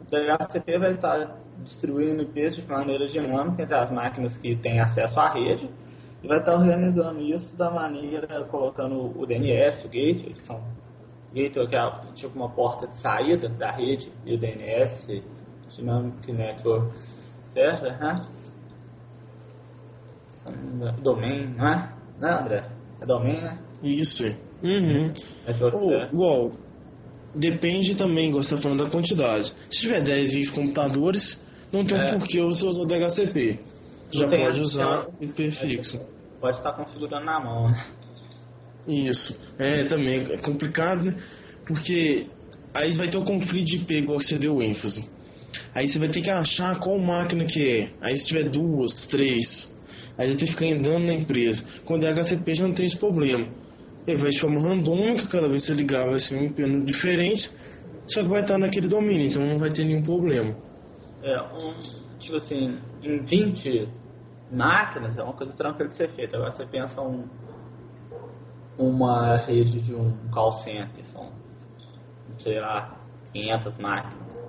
O 0.00 0.04
DHCP 0.04 0.78
vai 0.78 0.92
estar 0.92 1.36
distribuindo 1.62 2.22
IPs 2.22 2.56
de 2.56 2.66
maneira 2.66 3.06
dinâmica 3.08 3.62
entre 3.62 3.74
as 3.74 3.90
máquinas 3.90 4.36
que 4.36 4.56
têm 4.56 4.80
acesso 4.80 5.18
à 5.18 5.28
rede 5.28 5.68
e 6.24 6.26
vai 6.26 6.38
estar 6.38 6.54
organizando 6.54 7.20
isso 7.20 7.54
da 7.54 7.70
maneira 7.70 8.44
colocando 8.44 9.12
o 9.14 9.26
DNS, 9.26 9.84
o 9.84 9.88
gateway, 9.90 10.32
que 10.32 10.46
são 10.46 10.58
gateway 11.34 11.68
que 11.68 11.76
é 11.76 12.12
tipo 12.14 12.34
uma 12.34 12.48
porta 12.48 12.86
de 12.86 12.98
saída 12.98 13.50
da 13.50 13.70
rede 13.70 14.10
e 14.24 14.34
o 14.34 14.38
DNS, 14.38 15.22
Dynamic 15.76 16.32
Network 16.32 16.98
Server, 17.52 18.00
né? 18.00 18.26
Domain, 21.02 21.54
não 21.56 21.68
é? 21.68 21.94
Não 22.18 22.28
é, 22.28 22.40
André? 22.40 22.70
É 23.02 23.06
domain, 23.06 23.40
né? 23.42 23.58
Isso. 23.82 24.24
Uhum. 24.62 25.12
Oh, 26.14 26.52
depende 27.34 27.96
também, 27.96 28.32
você 28.32 28.54
está 28.54 28.62
falando, 28.62 28.84
da 28.84 28.90
quantidade. 28.90 29.52
Se 29.70 29.80
tiver 29.82 30.02
10, 30.02 30.32
20 30.32 30.54
computadores, 30.54 31.44
não 31.70 31.84
tem 31.84 31.98
é. 31.98 32.04
um 32.04 32.18
porquê 32.18 32.40
você 32.40 32.66
usar 32.66 32.80
o 32.80 32.86
DHCP. 32.86 33.60
Já 34.10 34.28
pode 34.28 34.60
usar 34.62 35.08
o 35.08 35.24
IP 35.24 35.50
fixo. 35.50 36.13
Pode 36.44 36.58
estar 36.58 36.72
configurando 36.72 37.24
na 37.24 37.40
mão, 37.40 37.70
né? 37.70 37.86
Isso. 38.86 39.34
É, 39.58 39.84
também 39.84 40.30
é 40.30 40.36
complicado, 40.36 41.04
né? 41.04 41.16
Porque 41.66 42.26
aí 42.74 42.92
vai 42.92 43.08
ter 43.08 43.16
o 43.16 43.24
conflito 43.24 43.64
de 43.64 43.76
IP, 43.78 43.94
igual 43.94 44.20
você 44.20 44.36
deu 44.36 44.60
ênfase. 44.60 45.08
Aí 45.74 45.88
você 45.88 45.98
vai 45.98 46.10
ter 46.10 46.20
que 46.20 46.28
achar 46.28 46.78
qual 46.80 46.98
máquina 46.98 47.46
que 47.46 47.66
é. 47.66 47.90
Aí 48.02 48.14
se 48.14 48.26
tiver 48.26 48.50
duas, 48.50 49.06
três, 49.06 49.74
aí 50.18 50.28
você 50.28 50.36
tem 50.36 50.46
que 50.46 50.52
ficar 50.52 50.66
andando 50.66 51.06
na 51.06 51.14
empresa. 51.14 51.64
Com 51.86 51.94
o 51.94 51.98
DHCP 51.98 52.54
já 52.54 52.68
não 52.68 52.74
tem 52.74 52.84
esse 52.84 52.98
problema 52.98 53.48
ele 54.06 54.18
vai 54.18 54.28
de 54.28 54.38
forma 54.38 54.60
randômica, 54.60 55.26
cada 55.28 55.48
vez 55.48 55.62
que 55.62 55.68
você 55.68 55.74
ligar 55.74 56.04
vai 56.04 56.18
ser 56.18 56.36
um 56.36 56.44
IP 56.44 56.62
diferente, 56.84 57.50
só 58.06 58.22
que 58.22 58.28
vai 58.28 58.42
estar 58.42 58.58
naquele 58.58 58.86
domínio, 58.86 59.28
então 59.28 59.42
não 59.42 59.58
vai 59.58 59.72
ter 59.72 59.82
nenhum 59.82 60.02
problema. 60.02 60.54
É, 61.22 61.40
um, 61.40 61.72
tipo 62.18 62.36
assim, 62.36 62.76
em 63.02 63.24
20 63.24 63.88
máquinas 64.54 65.16
é 65.16 65.22
uma 65.22 65.32
coisa 65.32 65.52
tranquila 65.52 65.88
de 65.88 65.96
ser 65.96 66.08
feita. 66.10 66.36
Agora 66.36 66.52
você 66.52 66.66
pensa 66.66 67.00
um, 67.00 67.26
uma 68.78 69.36
rede 69.36 69.80
de 69.80 69.94
um 69.94 70.16
call 70.30 70.52
center, 70.64 71.04
são, 71.06 71.30
sei 72.38 72.60
lá, 72.60 72.96
500 73.32 73.78
máquinas, 73.78 74.42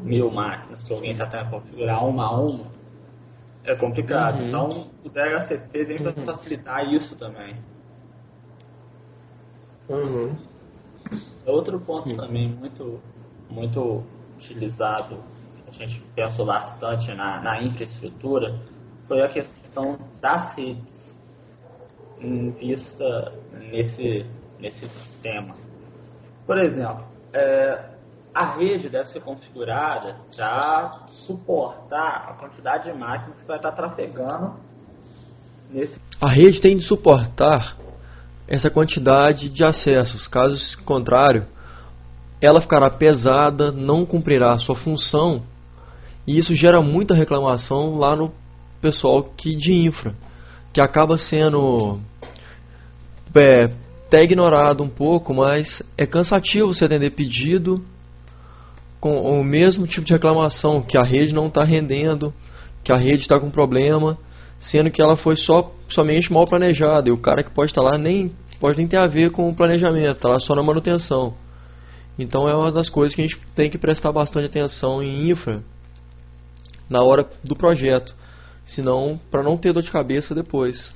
mil 0.00 0.30
máquinas, 0.30 0.82
que 0.82 0.92
alguém 0.92 1.12
está 1.12 1.26
tentando 1.26 1.50
configurar 1.50 2.04
uma 2.06 2.24
a 2.24 2.40
uma, 2.40 2.66
é 3.64 3.74
complicado. 3.74 4.40
Uhum. 4.40 4.48
Então 4.48 4.90
o 5.04 5.08
DHCP 5.08 5.84
vem 5.84 5.98
para 5.98 6.18
uhum. 6.18 6.26
facilitar 6.26 6.92
isso 6.92 7.16
também. 7.16 7.56
Uhum. 9.88 10.36
Outro 11.46 11.80
ponto 11.80 12.14
também 12.16 12.48
muito, 12.48 13.00
muito 13.50 14.04
utilizado, 14.36 15.18
a 15.66 15.72
gente 15.72 16.00
pensou 16.14 16.46
bastante 16.46 17.12
na, 17.14 17.40
na 17.40 17.62
infraestrutura, 17.62 18.60
foi 19.10 19.22
a 19.22 19.28
questão 19.28 19.98
das 20.22 20.54
redes 20.54 21.12
em 22.20 22.52
vista 22.52 23.32
nesse, 23.58 24.24
nesse 24.60 24.88
sistema. 24.88 25.56
Por 26.46 26.56
exemplo, 26.56 27.02
é, 27.32 27.86
a 28.32 28.54
rede 28.54 28.88
deve 28.88 29.08
ser 29.08 29.20
configurada 29.20 30.14
para 30.36 31.06
suportar 31.26 32.28
a 32.28 32.34
quantidade 32.34 32.84
de 32.84 32.96
máquinas 32.96 33.40
que 33.40 33.48
vai 33.48 33.56
estar 33.56 33.72
trafegando 33.72 34.54
nesse. 35.68 36.00
A 36.20 36.30
rede 36.30 36.60
tem 36.60 36.76
de 36.76 36.84
suportar 36.84 37.76
essa 38.46 38.70
quantidade 38.70 39.48
de 39.48 39.64
acessos. 39.64 40.28
Caso 40.28 40.56
contrário, 40.84 41.48
ela 42.40 42.60
ficará 42.60 42.88
pesada, 42.88 43.72
não 43.72 44.06
cumprirá 44.06 44.56
sua 44.60 44.76
função 44.76 45.42
e 46.24 46.38
isso 46.38 46.54
gera 46.54 46.80
muita 46.80 47.12
reclamação 47.12 47.98
lá 47.98 48.14
no 48.14 48.32
pessoal 48.80 49.22
que 49.22 49.54
de 49.54 49.72
infra, 49.72 50.14
que 50.72 50.80
acaba 50.80 51.18
sendo 51.18 52.00
é, 53.34 53.70
até 54.06 54.22
ignorado 54.22 54.82
um 54.82 54.88
pouco, 54.88 55.32
mas 55.34 55.82
é 55.96 56.06
cansativo 56.06 56.74
você 56.74 56.84
atender 56.84 57.10
pedido 57.10 57.84
com 59.00 59.20
o 59.20 59.42
mesmo 59.42 59.86
tipo 59.86 60.04
de 60.06 60.12
reclamação, 60.12 60.82
que 60.82 60.98
a 60.98 61.02
rede 61.02 61.32
não 61.32 61.46
está 61.46 61.64
rendendo, 61.64 62.34
que 62.84 62.92
a 62.92 62.96
rede 62.96 63.22
está 63.22 63.38
com 63.38 63.50
problema, 63.50 64.18
sendo 64.58 64.90
que 64.90 65.00
ela 65.00 65.16
foi 65.16 65.36
só 65.36 65.72
somente 65.88 66.32
mal 66.32 66.46
planejada 66.46 67.08
e 67.08 67.12
o 67.12 67.16
cara 67.16 67.42
que 67.42 67.50
pode 67.50 67.70
estar 67.70 67.82
lá 67.82 67.96
nem 67.96 68.32
pode 68.60 68.76
nem 68.76 68.86
ter 68.86 68.98
a 68.98 69.06
ver 69.06 69.30
com 69.30 69.48
o 69.48 69.54
planejamento, 69.54 70.16
está 70.16 70.28
lá 70.28 70.38
só 70.38 70.54
na 70.54 70.62
manutenção. 70.62 71.34
Então 72.18 72.46
é 72.46 72.54
uma 72.54 72.70
das 72.70 72.90
coisas 72.90 73.14
que 73.14 73.22
a 73.22 73.26
gente 73.26 73.40
tem 73.54 73.70
que 73.70 73.78
prestar 73.78 74.12
bastante 74.12 74.46
atenção 74.46 75.02
em 75.02 75.30
infra 75.30 75.62
na 76.88 77.02
hora 77.02 77.26
do 77.42 77.56
projeto, 77.56 78.14
senão 78.74 79.20
para 79.30 79.42
não 79.42 79.56
ter 79.56 79.72
dor 79.72 79.82
de 79.82 79.90
cabeça 79.90 80.34
depois. 80.34 80.94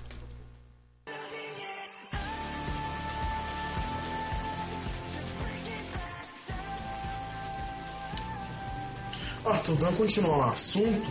Arthur, 9.45 9.76
dando 9.76 9.97
continuar 9.99 10.38
o 10.38 10.50
assunto, 10.50 11.11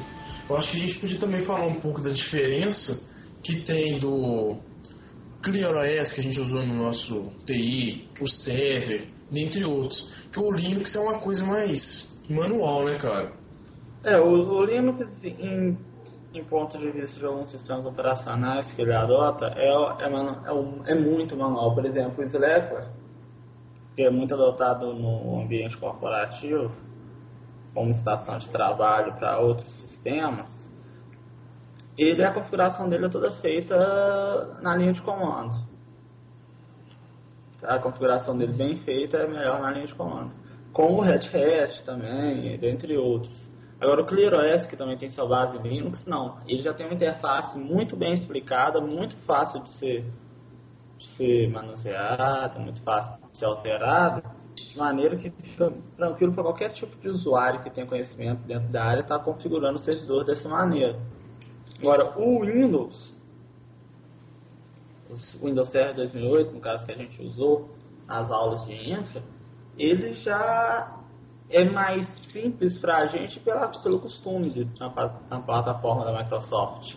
eu 0.49 0.57
acho 0.57 0.71
que 0.71 0.77
a 0.77 0.79
gente 0.79 0.99
podia 0.99 1.19
também 1.19 1.43
falar 1.45 1.67
um 1.67 1.79
pouco 1.79 2.01
da 2.01 2.09
diferença 2.09 3.07
que 3.43 3.61
tem 3.61 3.99
do 3.99 4.57
ClearOS 5.43 6.13
que 6.13 6.19
a 6.19 6.23
gente 6.23 6.39
usou 6.39 6.65
no 6.65 6.73
nosso 6.73 7.31
TI, 7.45 8.09
o 8.19 8.27
server, 8.27 9.07
dentre 9.29 9.63
outros. 9.65 10.11
Que 10.31 10.39
o 10.39 10.51
Linux 10.51 10.95
é 10.95 10.99
uma 10.99 11.19
coisa 11.19 11.45
mais 11.45 12.09
manual, 12.29 12.85
né, 12.85 12.97
cara? 12.97 13.33
É, 14.03 14.19
o, 14.19 14.27
o 14.27 14.65
Linux, 14.65 15.23
em, 15.23 15.77
em 16.33 16.43
ponto 16.43 16.77
de 16.77 16.89
vista 16.89 17.19
de 17.19 17.25
alguns 17.25 17.51
sistemas 17.51 17.85
operacionais 17.85 18.71
que 18.73 18.81
ele 18.81 18.93
adota, 18.93 19.53
é, 19.55 19.67
é, 19.67 20.87
é, 20.87 20.91
é 20.91 20.95
muito 20.95 21.37
manual. 21.37 21.75
Por 21.75 21.85
exemplo, 21.85 22.23
o 22.23 22.27
Slackware, 22.27 22.87
que 23.95 24.01
é 24.01 24.09
muito 24.09 24.33
adotado 24.33 24.93
no 24.93 25.41
ambiente 25.41 25.77
corporativo, 25.77 26.71
como 27.73 27.91
estação 27.91 28.39
de 28.39 28.49
trabalho 28.49 29.13
para 29.13 29.39
outros 29.39 29.71
sistemas, 29.81 30.63
ele 31.95 32.23
a 32.23 32.33
configuração 32.33 32.89
dele 32.89 33.05
é 33.05 33.09
toda 33.09 33.31
feita 33.33 34.57
na 34.61 34.75
linha 34.75 34.93
de 34.93 35.01
comando. 35.01 35.55
A 37.61 37.77
configuração 37.77 38.37
dele 38.37 38.53
bem 38.53 38.77
feita 38.79 39.17
é 39.17 39.27
melhor 39.27 39.61
na 39.61 39.71
linha 39.71 39.85
de 39.85 39.93
comando. 39.93 40.31
Com 40.73 40.95
o 40.95 41.01
Red 41.01 41.27
Hat 41.27 41.83
também, 41.85 42.57
dentre 42.57 42.97
outros. 42.97 43.52
Agora 43.83 44.01
o 44.01 44.05
ClearOS, 44.05 44.65
que 44.65 44.77
também 44.77 44.97
tem 44.97 45.09
sua 45.09 45.27
base 45.27 45.57
Linux, 45.57 46.05
não. 46.05 46.37
Ele 46.47 46.61
já 46.61 46.73
tem 46.73 46.85
uma 46.85 46.95
interface 46.95 47.59
muito 47.59 47.97
bem 47.97 48.13
explicada, 48.13 48.79
muito 48.79 49.13
fácil 49.25 49.61
de 49.61 49.71
ser, 49.71 50.05
de 50.97 51.05
ser 51.17 51.49
manuseada, 51.51 52.57
muito 52.59 52.81
fácil 52.81 53.17
de 53.29 53.37
ser 53.37 53.43
alterada, 53.43 54.23
de 54.55 54.77
maneira 54.77 55.17
que 55.17 55.29
fica 55.29 55.73
tranquilo 55.97 56.31
para 56.31 56.43
qualquer 56.43 56.69
tipo 56.69 56.95
de 56.95 57.09
usuário 57.09 57.61
que 57.61 57.69
tenha 57.71 57.85
conhecimento 57.85 58.39
dentro 58.47 58.69
da 58.69 58.85
área 58.85 59.01
estar 59.01 59.19
tá 59.19 59.25
configurando 59.25 59.75
o 59.75 59.81
servidor 59.81 60.23
dessa 60.23 60.47
maneira. 60.47 60.97
Agora, 61.77 62.17
o 62.17 62.39
Windows, 62.39 63.17
o 65.41 65.45
Windows 65.45 65.69
Server 65.71 65.93
2008, 65.93 66.53
no 66.53 66.61
caso 66.61 66.85
que 66.85 66.91
a 66.93 66.95
gente 66.95 67.21
usou 67.21 67.69
nas 68.07 68.31
aulas 68.31 68.63
de 68.65 68.93
infra, 68.93 69.21
ele 69.77 70.13
já 70.13 71.02
é 71.53 71.63
mais 71.69 72.07
simples 72.31 72.77
para 72.79 72.97
a 72.97 73.05
gente 73.05 73.39
pela, 73.39 73.67
pelo 73.67 73.99
costume 73.99 74.49
de, 74.49 74.67
na, 74.79 74.89
na 75.29 75.39
plataforma 75.39 76.03
da 76.03 76.23
Microsoft. 76.23 76.95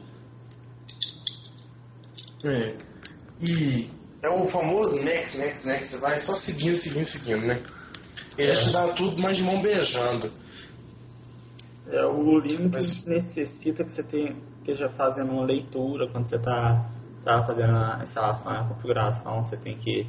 É. 2.43 2.75
E 3.41 3.91
é 4.23 4.31
o 4.31 4.47
famoso 4.49 4.97
next, 5.03 5.37
next, 5.37 5.67
next. 5.67 5.91
Você 5.91 6.01
vai 6.01 6.19
só 6.19 6.35
seguindo, 6.37 6.77
seguindo, 6.77 7.07
seguindo, 7.07 7.47
né? 7.47 7.63
Ele 8.39 8.51
é. 8.51 8.65
te 8.65 8.73
dá 8.73 8.95
tudo, 8.95 9.21
mas 9.21 9.37
de 9.37 9.43
mão 9.43 9.61
beijando. 9.61 10.33
É, 11.89 12.05
o 12.07 12.39
Linux 12.39 12.71
mas... 12.71 13.07
necessita 13.07 13.85
que 13.85 13.93
você 13.93 14.03
tenha, 14.03 14.35
esteja 14.61 14.89
fazendo 14.91 15.33
uma 15.33 15.45
leitura 15.45 16.09
quando 16.09 16.29
você 16.29 16.37
está 16.37 16.91
tá 17.25 17.45
fazendo 17.45 17.77
a 17.77 18.01
instalação 18.03 18.53
e 18.53 18.57
a 18.57 18.65
configuração. 18.65 19.45
Você 19.45 19.57
tem 19.59 19.77
que 19.77 20.07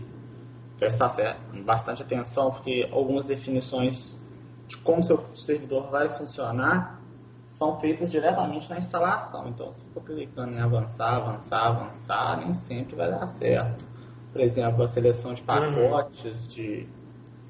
prestar 0.80 1.38
bastante 1.66 2.02
atenção, 2.02 2.52
porque 2.52 2.88
algumas 2.92 3.26
definições 3.26 4.17
de 4.68 4.78
como 4.78 5.04
seu 5.04 5.24
servidor 5.36 5.90
vai 5.90 6.18
funcionar 6.18 7.00
são 7.58 7.80
feitas 7.80 8.12
diretamente 8.12 8.70
na 8.70 8.78
instalação. 8.78 9.48
Então, 9.48 9.72
se 9.72 9.84
for 9.94 10.04
clicando 10.04 10.54
em 10.54 10.60
avançar, 10.60 11.16
avançar, 11.16 11.68
avançar, 11.68 12.38
nem 12.38 12.54
sempre 12.60 12.96
vai 12.96 13.10
dar 13.10 13.28
certo. 13.28 13.84
Por 14.32 14.42
exemplo, 14.42 14.84
a 14.84 14.88
seleção 14.90 15.34
de 15.34 15.42
pacotes 15.42 16.48
de, 16.50 16.88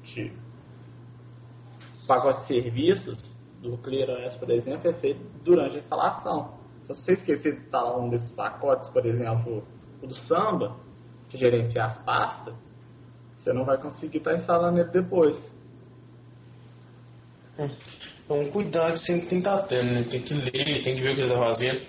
de 0.02 0.32
pacotes 2.06 2.46
de 2.46 2.62
serviços 2.62 3.18
do 3.60 3.76
ClearOS, 3.78 4.36
por 4.36 4.50
exemplo, 4.50 4.88
é 4.88 4.94
feito 4.94 5.20
durante 5.44 5.76
a 5.76 5.78
instalação. 5.80 6.54
Se 6.82 6.88
você 6.88 7.12
esquecer 7.12 7.56
de 7.56 7.66
instalar 7.66 7.98
um 7.98 8.08
desses 8.08 8.30
pacotes, 8.32 8.88
por 8.88 9.04
exemplo, 9.04 9.62
o 10.02 10.06
do 10.06 10.14
Samba, 10.14 10.76
que 11.28 11.36
gerencia 11.36 11.84
as 11.84 11.98
pastas, 11.98 12.56
você 13.36 13.52
não 13.52 13.64
vai 13.64 13.76
conseguir 13.76 14.18
estar 14.18 14.34
instalando 14.34 14.78
ele 14.78 14.88
depois. 14.90 15.36
Então, 18.24 18.50
cuidado 18.50 18.96
sempre 18.98 19.26
tem 19.26 19.40
que 19.40 19.48
estar 19.48 19.62
tendo, 19.62 19.92
né? 19.92 20.04
Tem 20.04 20.22
que 20.22 20.34
ler, 20.34 20.82
tem 20.82 20.94
que 20.94 21.02
ver 21.02 21.12
o 21.12 21.14
que 21.14 21.20
você 21.20 21.26
está 21.26 21.38
fazendo. 21.38 21.82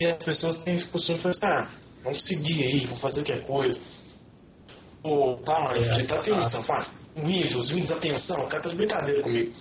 E 0.00 0.06
as 0.06 0.24
pessoas 0.24 0.62
têm 0.64 0.76
o 0.76 0.88
costume 0.88 1.18
de 1.18 1.22
falar 1.22 1.34
assim, 1.34 1.46
ah, 1.46 1.70
vamos 2.02 2.22
seguir 2.26 2.64
aí, 2.64 2.86
vamos 2.86 3.00
fazer 3.00 3.24
qualquer 3.24 3.46
coisa. 3.46 3.80
Pô, 5.02 5.38
tá, 5.44 5.60
mas 5.60 5.86
é, 5.86 6.04
tá 6.04 6.18
atenção, 6.18 6.62
pá. 6.64 6.88
Windows, 7.16 7.70
Windows, 7.70 7.92
atenção, 7.92 8.44
o 8.44 8.48
cara 8.48 8.62
tá 8.62 8.68
de 8.70 8.76
brincadeira 8.76 9.22
comigo. 9.22 9.52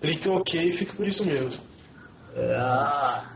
Clique 0.00 0.28
OK 0.28 0.60
e 0.60 0.76
fica 0.76 0.94
por 0.94 1.06
isso 1.06 1.24
mesmo. 1.24 1.62
É, 2.34 2.54
a, 2.56 3.30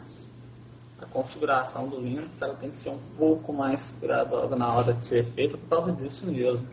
a 1.01 1.07
configuração 1.07 1.89
do 1.89 2.01
Linux 2.01 2.31
ela 2.41 2.55
tem 2.57 2.71
que 2.71 2.79
ser 2.83 2.91
um 2.91 2.99
pouco 3.17 3.53
mais 3.53 3.81
cuidadosa 4.01 4.57
na 4.57 4.75
hora 4.75 4.93
de 4.93 5.07
ser 5.07 5.25
feita 5.33 5.57
por 5.57 5.69
causa 5.69 5.93
disso 5.93 6.27
mesmo. 6.27 6.67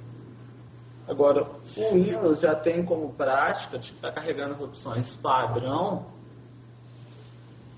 Agora, 1.08 1.44
o 1.44 1.94
Windows 1.94 2.40
já 2.40 2.56
tem 2.56 2.86
como 2.86 3.14
prática 3.14 3.78
de 3.78 3.92
estar 3.92 4.12
carregando 4.12 4.54
as 4.54 4.62
opções 4.62 5.16
padrão 5.16 6.06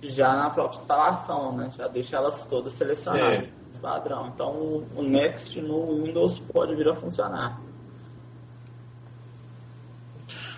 já 0.04 0.36
na 0.36 0.50
própria 0.52 0.80
instalação, 0.80 1.56
né? 1.58 1.72
Já 1.76 1.88
deixa 1.88 2.18
elas 2.18 2.46
todas 2.46 2.78
selecionadas 2.78 3.46
é. 3.46 3.80
padrão. 3.82 4.28
Então, 4.34 4.84
o 4.96 5.02
Next 5.02 5.60
no 5.60 6.04
Windows 6.04 6.40
pode 6.52 6.76
vir 6.76 6.88
a 6.88 6.96
funcionar. 6.96 7.60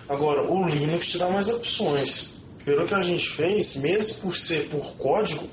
Agora, 0.08 0.50
o 0.50 0.66
Linux 0.66 1.06
te 1.06 1.18
dá 1.18 1.30
mais 1.30 1.48
opções. 1.48 2.38
Pelo 2.64 2.86
que 2.86 2.94
a 2.94 3.02
gente 3.02 3.36
fez, 3.36 3.76
mesmo 3.76 4.22
por 4.22 4.36
ser 4.36 4.68
por 4.68 4.92
código, 4.96 5.48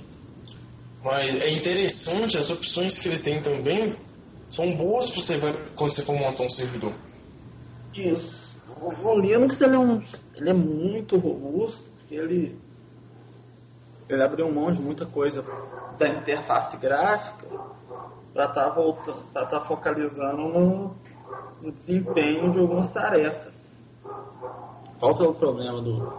mas 1.04 1.34
é 1.36 1.50
interessante, 1.52 2.38
as 2.38 2.50
opções 2.50 3.00
que 3.00 3.08
ele 3.08 3.20
tem 3.20 3.42
também 3.42 3.96
são 4.52 4.76
boas 4.76 5.10
para 5.12 5.22
você 5.22 5.40
quando 5.76 5.94
você 5.94 6.04
for 6.04 6.16
montar 6.18 6.44
um 6.44 6.50
servidor. 6.50 6.94
Isso. 7.96 8.46
O, 8.82 9.20
Linux 9.20 9.60
ele 9.62 9.76
é, 9.76 9.80
um, 9.80 10.04
ele 10.36 10.50
é 10.50 10.54
muito 10.54 11.18
robusto, 11.18 11.90
ele, 12.12 12.60
ele 14.10 14.24
abriu 14.24 14.52
mão 14.52 14.72
de 14.72 14.82
muita 14.82 15.06
coisa 15.06 15.44
da 15.98 16.10
interface 16.10 16.76
gráfica 16.78 17.48
para 18.34 18.46
estar 18.46 18.66
tá 18.66 18.70
voltando, 18.70 19.24
para 19.32 19.44
estar 19.44 19.60
tá 19.60 19.66
focalizando 19.66 20.38
no, 20.38 20.96
no, 21.62 21.72
desempenho 21.72 22.52
de 22.52 22.60
algumas 22.60 22.92
tarefas. 22.92 23.56
Qual 25.00 25.16
que 25.16 25.24
é 25.24 25.28
o 25.28 25.34
problema 25.34 25.82
do, 25.82 26.14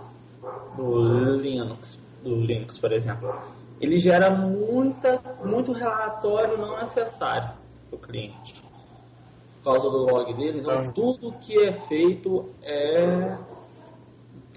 do 0.77 1.37
Linux, 1.37 1.99
do 2.23 2.37
Linux, 2.37 2.79
por 2.79 2.93
exemplo? 2.93 3.35
Ele 3.81 3.99
gera 3.99 4.31
muita, 4.31 5.21
muito 5.45 5.73
relatório 5.73 6.57
não 6.57 6.79
necessário 6.79 7.51
para 7.91 7.97
o 7.97 7.99
cliente 7.99 8.66
causa 9.73 9.91
do 9.91 9.99
log 9.99 10.33
dele. 10.35 10.61
Então, 10.61 10.79
ah. 10.79 10.93
tudo 10.93 11.33
que 11.41 11.59
é 11.61 11.73
feito 11.89 12.49
é 12.63 13.37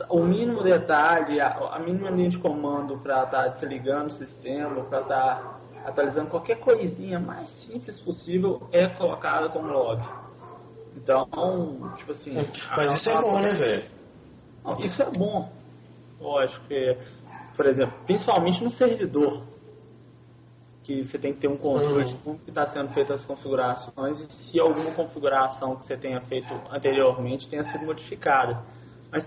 o 0.10 0.24
mínimo 0.24 0.64
detalhe, 0.64 1.42
a, 1.42 1.50
a 1.74 1.80
mínima 1.80 2.10
linha 2.12 2.30
de 2.30 2.38
comando 2.38 2.98
para 3.00 3.24
estar 3.24 3.44
tá 3.44 3.48
desligando 3.48 4.10
o 4.10 4.18
sistema, 4.18 4.84
para 4.86 5.02
estar 5.02 5.36
tá 5.36 5.60
atualizando 5.86 6.30
qualquer 6.30 6.60
coisinha 6.60 7.20
mais 7.20 7.50
simples 7.66 8.00
possível 8.00 8.62
é 8.72 8.88
colocada 8.88 9.50
como 9.50 9.72
log. 9.72 10.02
Então, 10.96 11.28
tipo 11.98 12.12
assim. 12.12 12.34
Mas 12.76 12.94
isso 13.02 13.10
é 13.10 13.22
bom, 13.22 13.40
né, 13.40 13.54
velho? 13.54 13.84
Isso 14.80 15.02
é 15.02 15.10
bom. 15.10 15.50
Lógico 16.20 16.66
que, 16.68 16.98
por 17.56 17.66
exemplo, 17.66 17.96
principalmente 18.06 18.64
no 18.64 18.72
servidor 18.72 19.42
que 20.90 21.06
você 21.06 21.20
tem 21.20 21.36
que 21.36 21.42
ter 21.42 21.48
um 21.48 21.56
controle 21.56 22.06
de 22.06 22.16
como 22.16 22.40
está 22.48 22.68
sendo 22.70 22.92
feitas 22.96 23.20
as 23.20 23.26
configurações 23.26 24.20
e 24.22 24.28
se 24.50 24.60
alguma 24.60 24.92
configuração 24.96 25.76
que 25.76 25.84
você 25.84 25.96
tenha 25.96 26.20
feito 26.22 26.52
anteriormente 26.72 27.48
tenha 27.48 27.64
sido 27.72 27.86
modificada. 27.86 28.64
Mas 29.12 29.24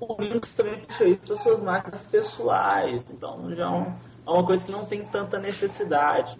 o 0.00 0.20
Linux 0.20 0.52
também 0.56 0.80
puxa 0.80 1.04
isso 1.04 1.20
para 1.24 1.36
suas 1.36 1.62
máquinas 1.62 2.04
pessoais, 2.06 3.04
então 3.08 3.54
já 3.54 3.70
é, 3.70 3.94
é 4.26 4.30
uma 4.30 4.44
coisa 4.44 4.64
que 4.64 4.72
não 4.72 4.84
tem 4.84 5.04
tanta 5.04 5.38
necessidade. 5.38 6.36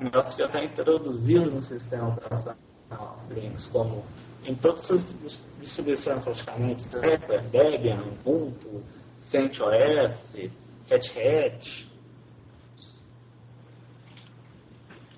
O 0.00 0.04
negócio 0.04 0.38
já 0.38 0.46
está 0.46 0.62
introduzido 0.62 1.50
no 1.50 1.62
sistema 1.62 2.10
operacional 2.10 2.56
Linux, 3.30 3.66
como 3.70 4.04
em 4.44 4.54
todas 4.54 4.88
as 4.92 5.12
distribuições 5.60 6.22
praticamente, 6.22 6.88
Debian, 7.50 8.04
Ubuntu, 8.24 8.80
CentOS, 9.28 10.36
Red 10.86 11.00
Hat, 11.16 11.93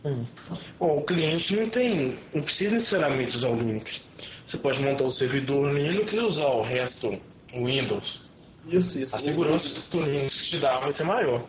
Hum. 0.06 0.24
Bom, 0.78 0.98
o 0.98 1.04
cliente 1.04 1.56
não 1.56 1.68
tem, 1.70 2.16
não 2.32 2.42
precisa 2.42 2.76
necessariamente 2.76 3.36
usar 3.36 3.48
o 3.48 3.56
Linux. 3.56 3.90
Você 4.48 4.56
pode 4.58 4.80
montar 4.80 5.02
o 5.02 5.12
servidor 5.14 5.72
Linux 5.72 6.12
e 6.12 6.18
usar 6.18 6.46
o 6.46 6.62
resto, 6.62 7.08
o 7.52 7.64
Windows. 7.64 8.20
Isso, 8.68 8.96
isso. 8.98 9.16
A 9.16 9.20
segurança 9.20 9.68
do 9.90 10.02
Linux 10.02 10.32
te 10.48 10.60
dá 10.60 10.78
vai 10.78 10.94
ser 10.94 11.02
maior. 11.02 11.44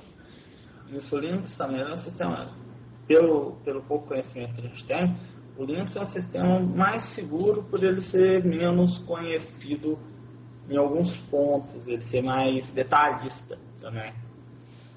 Isso, 0.91 1.15
o 1.15 1.19
Linux 1.19 1.55
também 1.55 1.81
é 1.81 1.85
um 1.85 1.97
sistema, 1.97 2.49
pelo, 3.07 3.57
pelo 3.63 3.83
pouco 3.83 4.07
conhecimento 4.07 4.55
que 4.55 4.61
a 4.61 4.69
gente 4.69 4.85
tem, 4.85 5.15
o 5.55 5.63
Linux 5.63 5.95
é 5.95 6.01
um 6.01 6.07
sistema 6.07 6.59
mais 6.59 7.13
seguro 7.13 7.63
por 7.63 7.83
ele 7.83 8.01
ser 8.01 8.43
menos 8.43 8.97
conhecido 8.99 9.99
em 10.67 10.77
alguns 10.77 11.15
pontos, 11.29 11.87
ele 11.87 12.01
ser 12.03 12.23
mais 12.23 12.65
detalhista 12.71 13.57
também. 13.79 14.13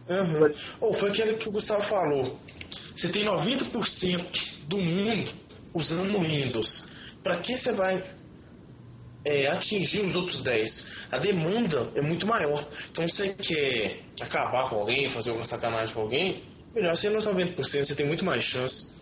Uhum. 0.08 0.52
Ou 0.80 0.90
oh, 0.90 0.94
foi 0.94 1.10
aquele 1.10 1.34
que 1.34 1.48
o 1.48 1.52
Gustavo 1.52 1.82
falou. 1.84 2.36
Você 3.00 3.08
tem 3.08 3.24
90% 3.24 4.68
do 4.68 4.76
mundo 4.76 5.32
usando 5.74 6.20
Windows. 6.20 6.86
Para 7.22 7.38
que 7.38 7.56
você 7.56 7.72
vai 7.72 8.04
é, 9.24 9.46
atingir 9.46 10.02
os 10.02 10.14
outros 10.14 10.42
10? 10.42 11.08
A 11.10 11.18
demanda 11.18 11.90
é 11.94 12.02
muito 12.02 12.26
maior. 12.26 12.68
Então, 12.90 13.08
se 13.08 13.16
você 13.16 13.34
quer 13.34 14.00
acabar 14.20 14.68
com 14.68 14.76
alguém, 14.76 15.08
fazer 15.10 15.30
alguma 15.30 15.46
sacanagem 15.46 15.94
com 15.94 16.02
alguém, 16.02 16.44
melhor 16.74 16.94
ser 16.94 17.08
nos 17.08 17.26
90%, 17.26 17.56
você 17.56 17.96
tem 17.96 18.06
muito 18.06 18.22
mais 18.22 18.42
chance. 18.44 18.94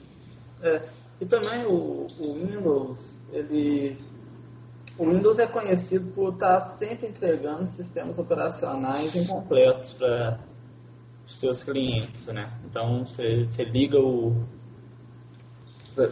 É, 0.62 0.82
e 1.20 1.26
também 1.26 1.66
o, 1.66 2.06
o 2.20 2.34
Windows, 2.34 2.98
ele 3.32 3.98
o 4.96 5.10
Windows 5.10 5.40
é 5.40 5.46
conhecido 5.48 6.12
por 6.12 6.34
estar 6.34 6.76
sempre 6.78 7.08
entregando 7.08 7.68
sistemas 7.72 8.16
operacionais 8.16 9.14
incompletos 9.14 9.92
para 9.92 10.38
seus 11.36 11.62
clientes, 11.62 12.26
né? 12.28 12.52
Então 12.64 13.04
você, 13.04 13.44
você 13.44 13.64
liga 13.64 13.98
o 13.98 14.46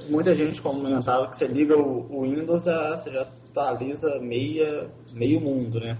muita 0.08 0.34
gente 0.34 0.60
comentava 0.60 1.28
que 1.28 1.38
você 1.38 1.46
liga 1.46 1.76
o, 1.76 2.12
o 2.12 2.22
Windows, 2.22 2.66
a, 2.66 2.98
você 2.98 3.12
já 3.12 3.22
atualiza 3.22 4.18
meia, 4.20 4.90
meio 5.12 5.40
mundo, 5.40 5.78
né? 5.80 5.96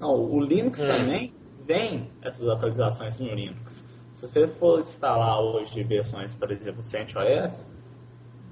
Não, 0.00 0.14
o 0.14 0.40
Linux 0.40 0.78
Hum. 0.80 0.86
também 0.86 1.32
vem 1.66 2.10
essas 2.22 2.46
atualizações 2.48 3.18
no 3.18 3.34
Linux. 3.34 3.84
Se 4.16 4.28
você 4.28 4.48
for 4.58 4.80
instalar 4.80 5.40
hoje 5.40 5.82
versões, 5.82 6.34
por 6.34 6.50
exemplo, 6.50 6.82
CentOS, 6.82 7.52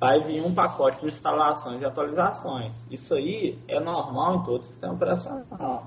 vai 0.00 0.20
vir 0.24 0.42
um 0.42 0.54
pacote 0.54 1.00
de 1.00 1.06
instalações 1.06 1.80
e 1.80 1.84
atualizações. 1.84 2.74
Isso 2.90 3.14
aí 3.14 3.58
é 3.68 3.78
normal 3.78 4.36
em 4.36 4.44
todo 4.44 4.64
sistema 4.64 4.94
operacional. 4.94 5.86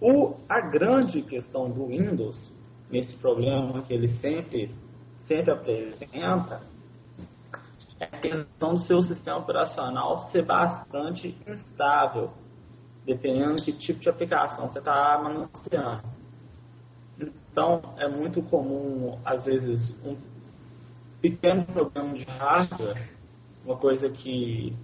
O, 0.00 0.34
a 0.48 0.60
grande 0.60 1.22
questão 1.22 1.70
do 1.70 1.86
Windows, 1.86 2.51
nesse 2.92 3.16
problema 3.16 3.82
que 3.82 3.94
ele 3.94 4.08
sempre, 4.18 4.70
sempre 5.26 5.50
apresenta, 5.50 6.60
é 7.98 8.04
a 8.04 8.20
questão 8.20 8.74
do 8.74 8.80
seu 8.80 9.02
sistema 9.02 9.38
operacional 9.38 10.20
ser 10.30 10.44
bastante 10.44 11.34
instável, 11.48 12.30
dependendo 13.06 13.56
de 13.56 13.72
que 13.72 13.72
tipo 13.72 14.00
de 14.00 14.10
aplicação 14.10 14.68
você 14.68 14.78
está 14.78 15.18
manuseando. 15.22 16.02
Então, 17.18 17.80
é 17.96 18.08
muito 18.08 18.42
comum, 18.42 19.18
às 19.24 19.44
vezes, 19.46 19.94
um 20.04 20.16
pequeno 21.20 21.64
problema 21.64 22.14
de 22.14 22.24
hardware, 22.24 23.10
uma 23.64 23.76
coisa 23.76 24.10
que 24.10 24.76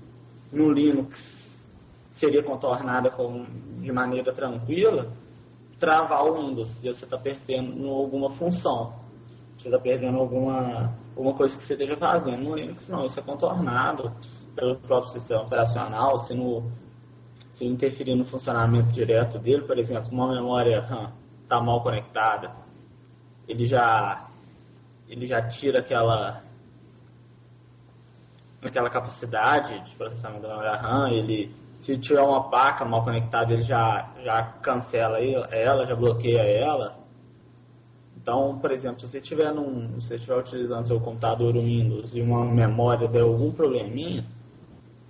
no 0.53 0.71
Linux 0.71 1.19
seria 2.13 2.43
contornada 2.43 3.11
com, 3.11 3.45
de 3.81 3.93
maneira 3.93 4.33
tranquila, 4.33 5.13
travar 5.79 6.25
o 6.25 6.35
Windows 6.35 6.83
e 6.83 6.93
você 6.93 7.05
está 7.05 7.19
perdendo 7.19 7.89
alguma 7.89 8.31
função. 8.33 8.93
Você 9.57 9.69
está 9.69 9.79
perdendo 9.79 10.19
alguma, 10.19 10.95
alguma 11.17 11.35
coisa 11.35 11.57
que 11.57 11.65
você 11.65 11.73
esteja 11.73 11.97
fazendo. 11.97 12.43
No 12.43 12.55
Linux 12.55 12.89
não, 12.89 13.07
isso 13.07 13.19
é 13.19 13.23
contornado 13.23 14.13
pelo 14.55 14.77
próprio 14.77 15.13
sistema 15.13 15.43
operacional, 15.43 16.19
se, 16.21 16.35
no, 16.35 16.71
se 17.51 17.65
interferir 17.65 18.15
no 18.15 18.25
funcionamento 18.25 18.91
direto 18.93 19.39
dele, 19.39 19.63
por 19.63 19.79
exemplo, 19.79 20.11
uma 20.11 20.33
memória 20.33 20.81
RAM 20.81 21.13
está 21.43 21.61
mal 21.61 21.83
conectada, 21.83 22.53
ele 23.47 23.67
já 23.67 24.29
ele 25.09 25.27
já 25.27 25.49
tira 25.49 25.79
aquela 25.79 26.43
aquela 28.63 28.91
capacidade 28.91 29.83
de 29.89 29.97
processamento 29.97 30.43
da 30.43 30.49
memória 30.49 30.77
RAM, 30.77 31.11
ele 31.11 31.55
se 31.89 31.97
tiver 31.97 32.21
uma 32.21 32.51
placa 32.51 32.85
mal 32.85 33.03
conectada, 33.03 33.55
ele 33.55 33.63
já 33.63 34.13
já 34.23 34.43
cancela 34.61 35.19
ela, 35.19 35.87
já 35.87 35.97
bloqueia 35.97 36.43
ela. 36.43 36.99
Então, 38.15 38.59
por 38.59 38.71
exemplo, 38.71 39.01
se 39.01 39.09
você 39.09 39.21
estiver 39.21 39.55
num, 39.55 39.99
se 40.03 40.17
estiver 40.17 40.37
utilizando 40.37 40.87
seu 40.87 41.01
computador 41.01 41.55
Windows 41.55 42.15
e 42.15 42.21
uma 42.21 42.45
memória 42.45 43.09
der 43.09 43.23
algum 43.23 43.51
probleminha, 43.53 44.23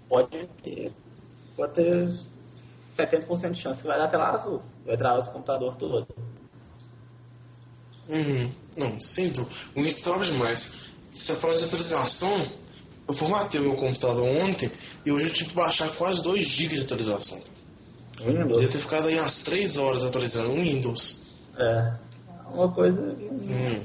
pode 0.09 0.47
ter, 0.63 0.93
pode 1.57 1.73
ter 1.73 2.11
70% 2.97 3.51
de 3.51 3.61
chance 3.61 3.83
que 3.83 3.89
vai 3.89 3.99
dar 3.99 4.07
tela 4.07 4.29
azul, 4.29 4.63
vai 4.87 4.97
travar 4.97 5.29
o 5.29 5.33
computador 5.33 5.75
todo. 5.75 6.07
Uhum. 8.09 8.53
Não, 8.77 9.01
sem 9.01 9.33
dúvida. 9.33 9.53
O 9.75 9.81
Windows 9.81 10.01
trava 10.03 10.25
demais. 10.25 10.93
Você 11.13 11.35
falando 11.41 11.59
de 11.59 11.65
atualização, 11.65 12.47
eu 13.09 13.15
formatei 13.15 13.59
o 13.59 13.65
meu 13.65 13.77
computador 13.77 14.23
ontem 14.23 14.71
e 15.05 15.11
hoje 15.11 15.27
eu 15.29 15.33
tive 15.33 15.51
que 15.51 15.57
baixar 15.57 15.97
quase 15.97 16.23
2 16.23 16.47
GB 16.47 16.75
de 16.77 16.83
atualização. 16.83 17.41
Windows? 18.21 18.61
Deve 18.61 18.73
ter 18.73 18.81
ficado 18.81 19.09
aí 19.09 19.19
umas 19.19 19.43
3 19.45 19.79
horas 19.79 20.05
atualizando 20.05 20.51
o 20.51 20.55
Windows. 20.57 21.27
É, 21.57 21.95
uma 22.53 22.71
coisa 22.73 23.01
Hum. 23.01 23.83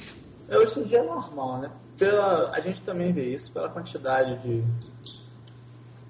é, 0.50 0.58
hoje 0.58 0.80
em 0.80 0.84
dia 0.84 1.00
é 1.00 1.04
normal, 1.04 1.62
né? 1.62 1.72
Pela, 1.98 2.50
a 2.52 2.60
gente 2.60 2.82
também 2.82 3.14
vê 3.14 3.36
isso 3.36 3.52
pela 3.52 3.70
quantidade 3.70 4.42
de. 4.42 4.64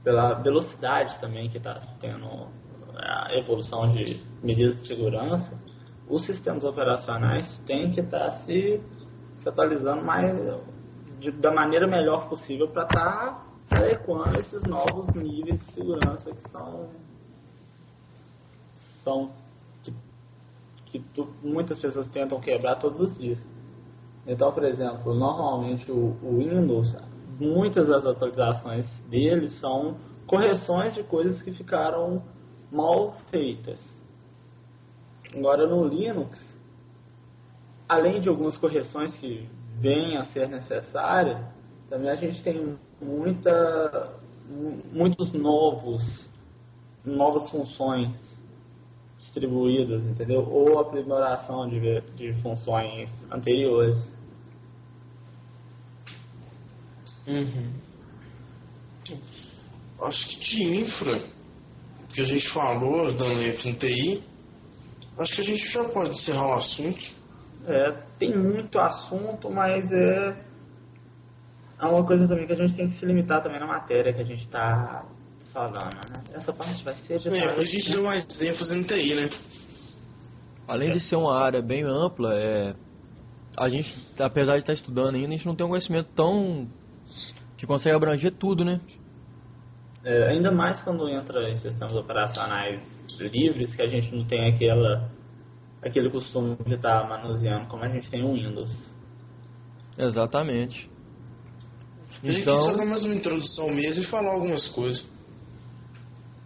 pela 0.04 0.34
velocidade 0.34 1.20
também 1.20 1.50
que 1.50 1.58
está 1.58 1.82
tendo 2.00 2.48
a 2.96 3.36
evolução 3.36 3.88
de 3.90 4.22
medidas 4.42 4.82
de 4.82 4.88
segurança. 4.88 5.54
Os 6.10 6.26
sistemas 6.26 6.64
operacionais 6.64 7.58
têm 7.66 7.92
que 7.92 8.02
estar 8.02 8.32
se, 8.44 8.82
se 9.42 9.50
atualizando 9.50 10.04
mais 10.04 10.36
de- 11.24 11.32
da 11.32 11.52
maneira 11.52 11.88
melhor 11.88 12.28
possível 12.28 12.68
para 12.68 12.84
estar 12.84 13.48
adequando 13.72 14.40
esses 14.40 14.62
novos 14.64 15.08
níveis 15.16 15.58
de 15.60 15.72
segurança 15.74 16.32
que 16.32 16.50
são 16.50 16.90
são 19.04 19.32
que, 19.84 19.94
que 20.86 21.00
tu- 21.14 21.30
muitas 21.42 21.80
pessoas 21.80 22.08
tentam 22.10 22.40
quebrar 22.40 22.76
todos 22.76 23.00
os 23.00 23.18
dias. 23.18 23.40
Então, 24.28 24.52
por 24.54 24.64
exemplo, 24.64 25.14
normalmente 25.14 25.92
o, 25.92 26.16
o 26.22 26.38
Windows, 26.38 26.96
muitas 27.40 27.88
das 27.88 28.06
atualizações 28.06 28.88
dele 29.10 29.50
são 29.50 29.98
correções 30.28 30.94
de 30.94 31.04
coisas 31.04 31.42
que 31.42 31.52
ficaram 31.52 32.22
mal 32.72 33.14
feitas. 33.30 33.82
Agora 35.36 35.68
no 35.68 35.86
Linux, 35.86 36.40
além 37.90 38.22
de 38.22 38.30
algumas 38.30 38.58
correções 38.58 39.14
que 39.18 39.50
venham 39.80 40.22
a 40.22 40.26
ser 40.26 40.48
necessárias, 40.48 41.40
também 41.90 42.10
a 42.10 42.16
gente 42.16 42.42
tem 42.42 42.78
muita, 43.02 44.14
mu- 44.50 44.82
muitos 44.92 45.32
novos, 45.34 46.28
novas 47.06 47.50
funções 47.50 48.18
distribuídas, 49.18 50.04
entendeu? 50.06 50.48
Ou 50.50 50.80
aprimoração 50.80 51.70
de, 51.70 52.02
de 52.16 52.34
funções 52.42 53.10
anteriores. 53.32 54.02
Uhum. 57.28 57.72
Acho 60.02 60.28
que 60.28 60.40
de 60.40 60.64
infra, 60.82 61.24
que 62.14 62.22
a 62.22 62.26
gente 62.26 62.50
falou, 62.50 63.14
dando 63.14 63.42
ênfase 63.42 63.70
no 63.72 63.78
TI, 63.78 64.24
acho 65.18 65.36
que 65.36 65.42
a 65.42 65.46
gente 65.46 65.72
já 65.72 65.84
pode 65.86 66.12
encerrar 66.12 66.48
o 66.48 66.54
assunto. 66.54 67.06
É, 67.66 67.92
tem 68.24 68.38
muito 68.38 68.80
assunto, 68.80 69.50
mas 69.50 69.92
é, 69.92 70.38
é 71.80 71.86
uma 71.86 72.06
coisa 72.06 72.28
também 72.28 72.48
que 72.48 72.54
a 72.54 72.56
gente 72.56 72.74
tem 72.74 72.88
que 72.88 72.98
se 72.98 73.06
limitar 73.06 73.44
também 73.44 73.60
na 73.60 73.68
matéria 73.68 74.14
que 74.14 74.22
a 74.22 74.26
gente 74.26 74.46
está 74.46 75.06
falando, 75.52 75.96
né? 76.10 76.24
Essa 76.34 76.54
parte 76.54 76.84
vai 76.84 76.96
ser 76.96 77.20
de 77.20 77.30
É, 77.30 77.52
a 77.52 77.64
gente 77.66 77.92
deu 77.92 78.04
mais 78.04 78.42
ênfase 78.42 78.76
no 78.76 78.84
TI, 78.86 79.16
né? 79.16 79.30
Além 80.68 80.94
de 80.94 81.02
ser 81.02 81.18
uma 81.18 81.38
área 81.38 81.62
bem 81.62 81.84
ampla, 81.84 82.34
é, 82.34 82.74
a 83.58 83.68
gente, 83.68 83.94
apesar 84.18 84.54
de 84.54 84.60
estar 84.62 84.74
estudando 84.74 85.16
ainda, 85.16 85.28
a 85.28 85.32
gente 85.32 85.46
não 85.46 85.56
tem 85.56 85.66
um 85.66 85.70
conhecimento 85.70 86.10
tão 86.16 86.68
que 87.58 87.68
consegue 87.68 87.96
abranger 87.96 88.32
tudo, 88.32 88.64
né? 88.64 88.80
É, 90.06 90.30
ainda 90.30 90.52
mais 90.52 90.82
quando 90.82 91.08
entra 91.10 91.50
em 91.50 91.58
sistemas 91.58 91.96
operacionais 91.96 92.82
livres, 93.20 93.76
que 93.76 93.82
a 93.82 93.88
gente 93.88 94.14
não 94.16 94.26
tem 94.26 94.48
aquela, 94.48 95.10
aquele 95.84 96.10
costume 96.10 96.58
de 96.66 96.76
estar 96.76 97.08
manuseando 97.08 97.68
como 97.68 97.84
a 97.84 97.90
gente 97.90 98.10
tem 98.10 98.24
o 98.24 98.34
Windows. 98.34 98.72
Exatamente. 99.98 100.90
A 102.24 102.32
gente 102.32 102.44
só 102.44 102.68
dar 102.68 102.74
Então, 102.74 102.86
mais 102.86 103.04
uma 103.04 103.16
introdução 103.16 103.70
mesmo 103.70 104.04
e 104.04 104.08
falar 104.08 104.34
algumas 104.34 104.68
coisas. 104.70 105.06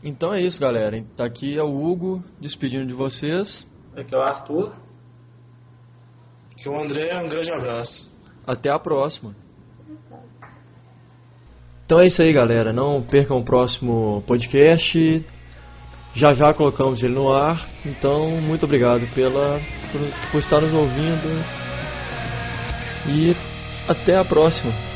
então 0.03 0.33
é 0.33 0.41
isso, 0.41 0.59
galera. 0.59 1.03
Tá 1.15 1.25
aqui 1.25 1.57
é 1.57 1.63
o 1.63 1.69
Hugo 1.69 2.23
despedindo 2.39 2.85
de 2.85 2.93
vocês. 2.93 3.65
Aqui 3.95 4.13
é 4.13 4.17
o 4.17 4.21
Arthur. 4.21 4.73
Que 6.57 6.69
o 6.69 6.79
André, 6.79 7.15
um 7.21 7.29
grande 7.29 7.51
abraço. 7.51 8.15
Até 8.45 8.69
a 8.69 8.79
próxima. 8.79 9.35
Então 11.85 11.99
é 11.99 12.07
isso 12.07 12.21
aí, 12.21 12.33
galera. 12.33 12.73
Não 12.73 13.01
percam 13.01 13.37
o 13.37 13.45
próximo 13.45 14.23
podcast. 14.27 15.25
Já 16.17 16.33
já 16.33 16.51
colocamos 16.51 17.03
ele 17.03 17.13
no 17.13 17.31
ar. 17.31 17.63
Então, 17.85 18.41
muito 18.41 18.65
obrigado 18.65 19.07
pela 19.13 19.61
por, 19.91 20.31
por 20.31 20.39
estar 20.39 20.59
nos 20.59 20.73
ouvindo. 20.73 21.45
E 23.07 23.35
até 23.87 24.17
a 24.17 24.25
próxima. 24.25 24.86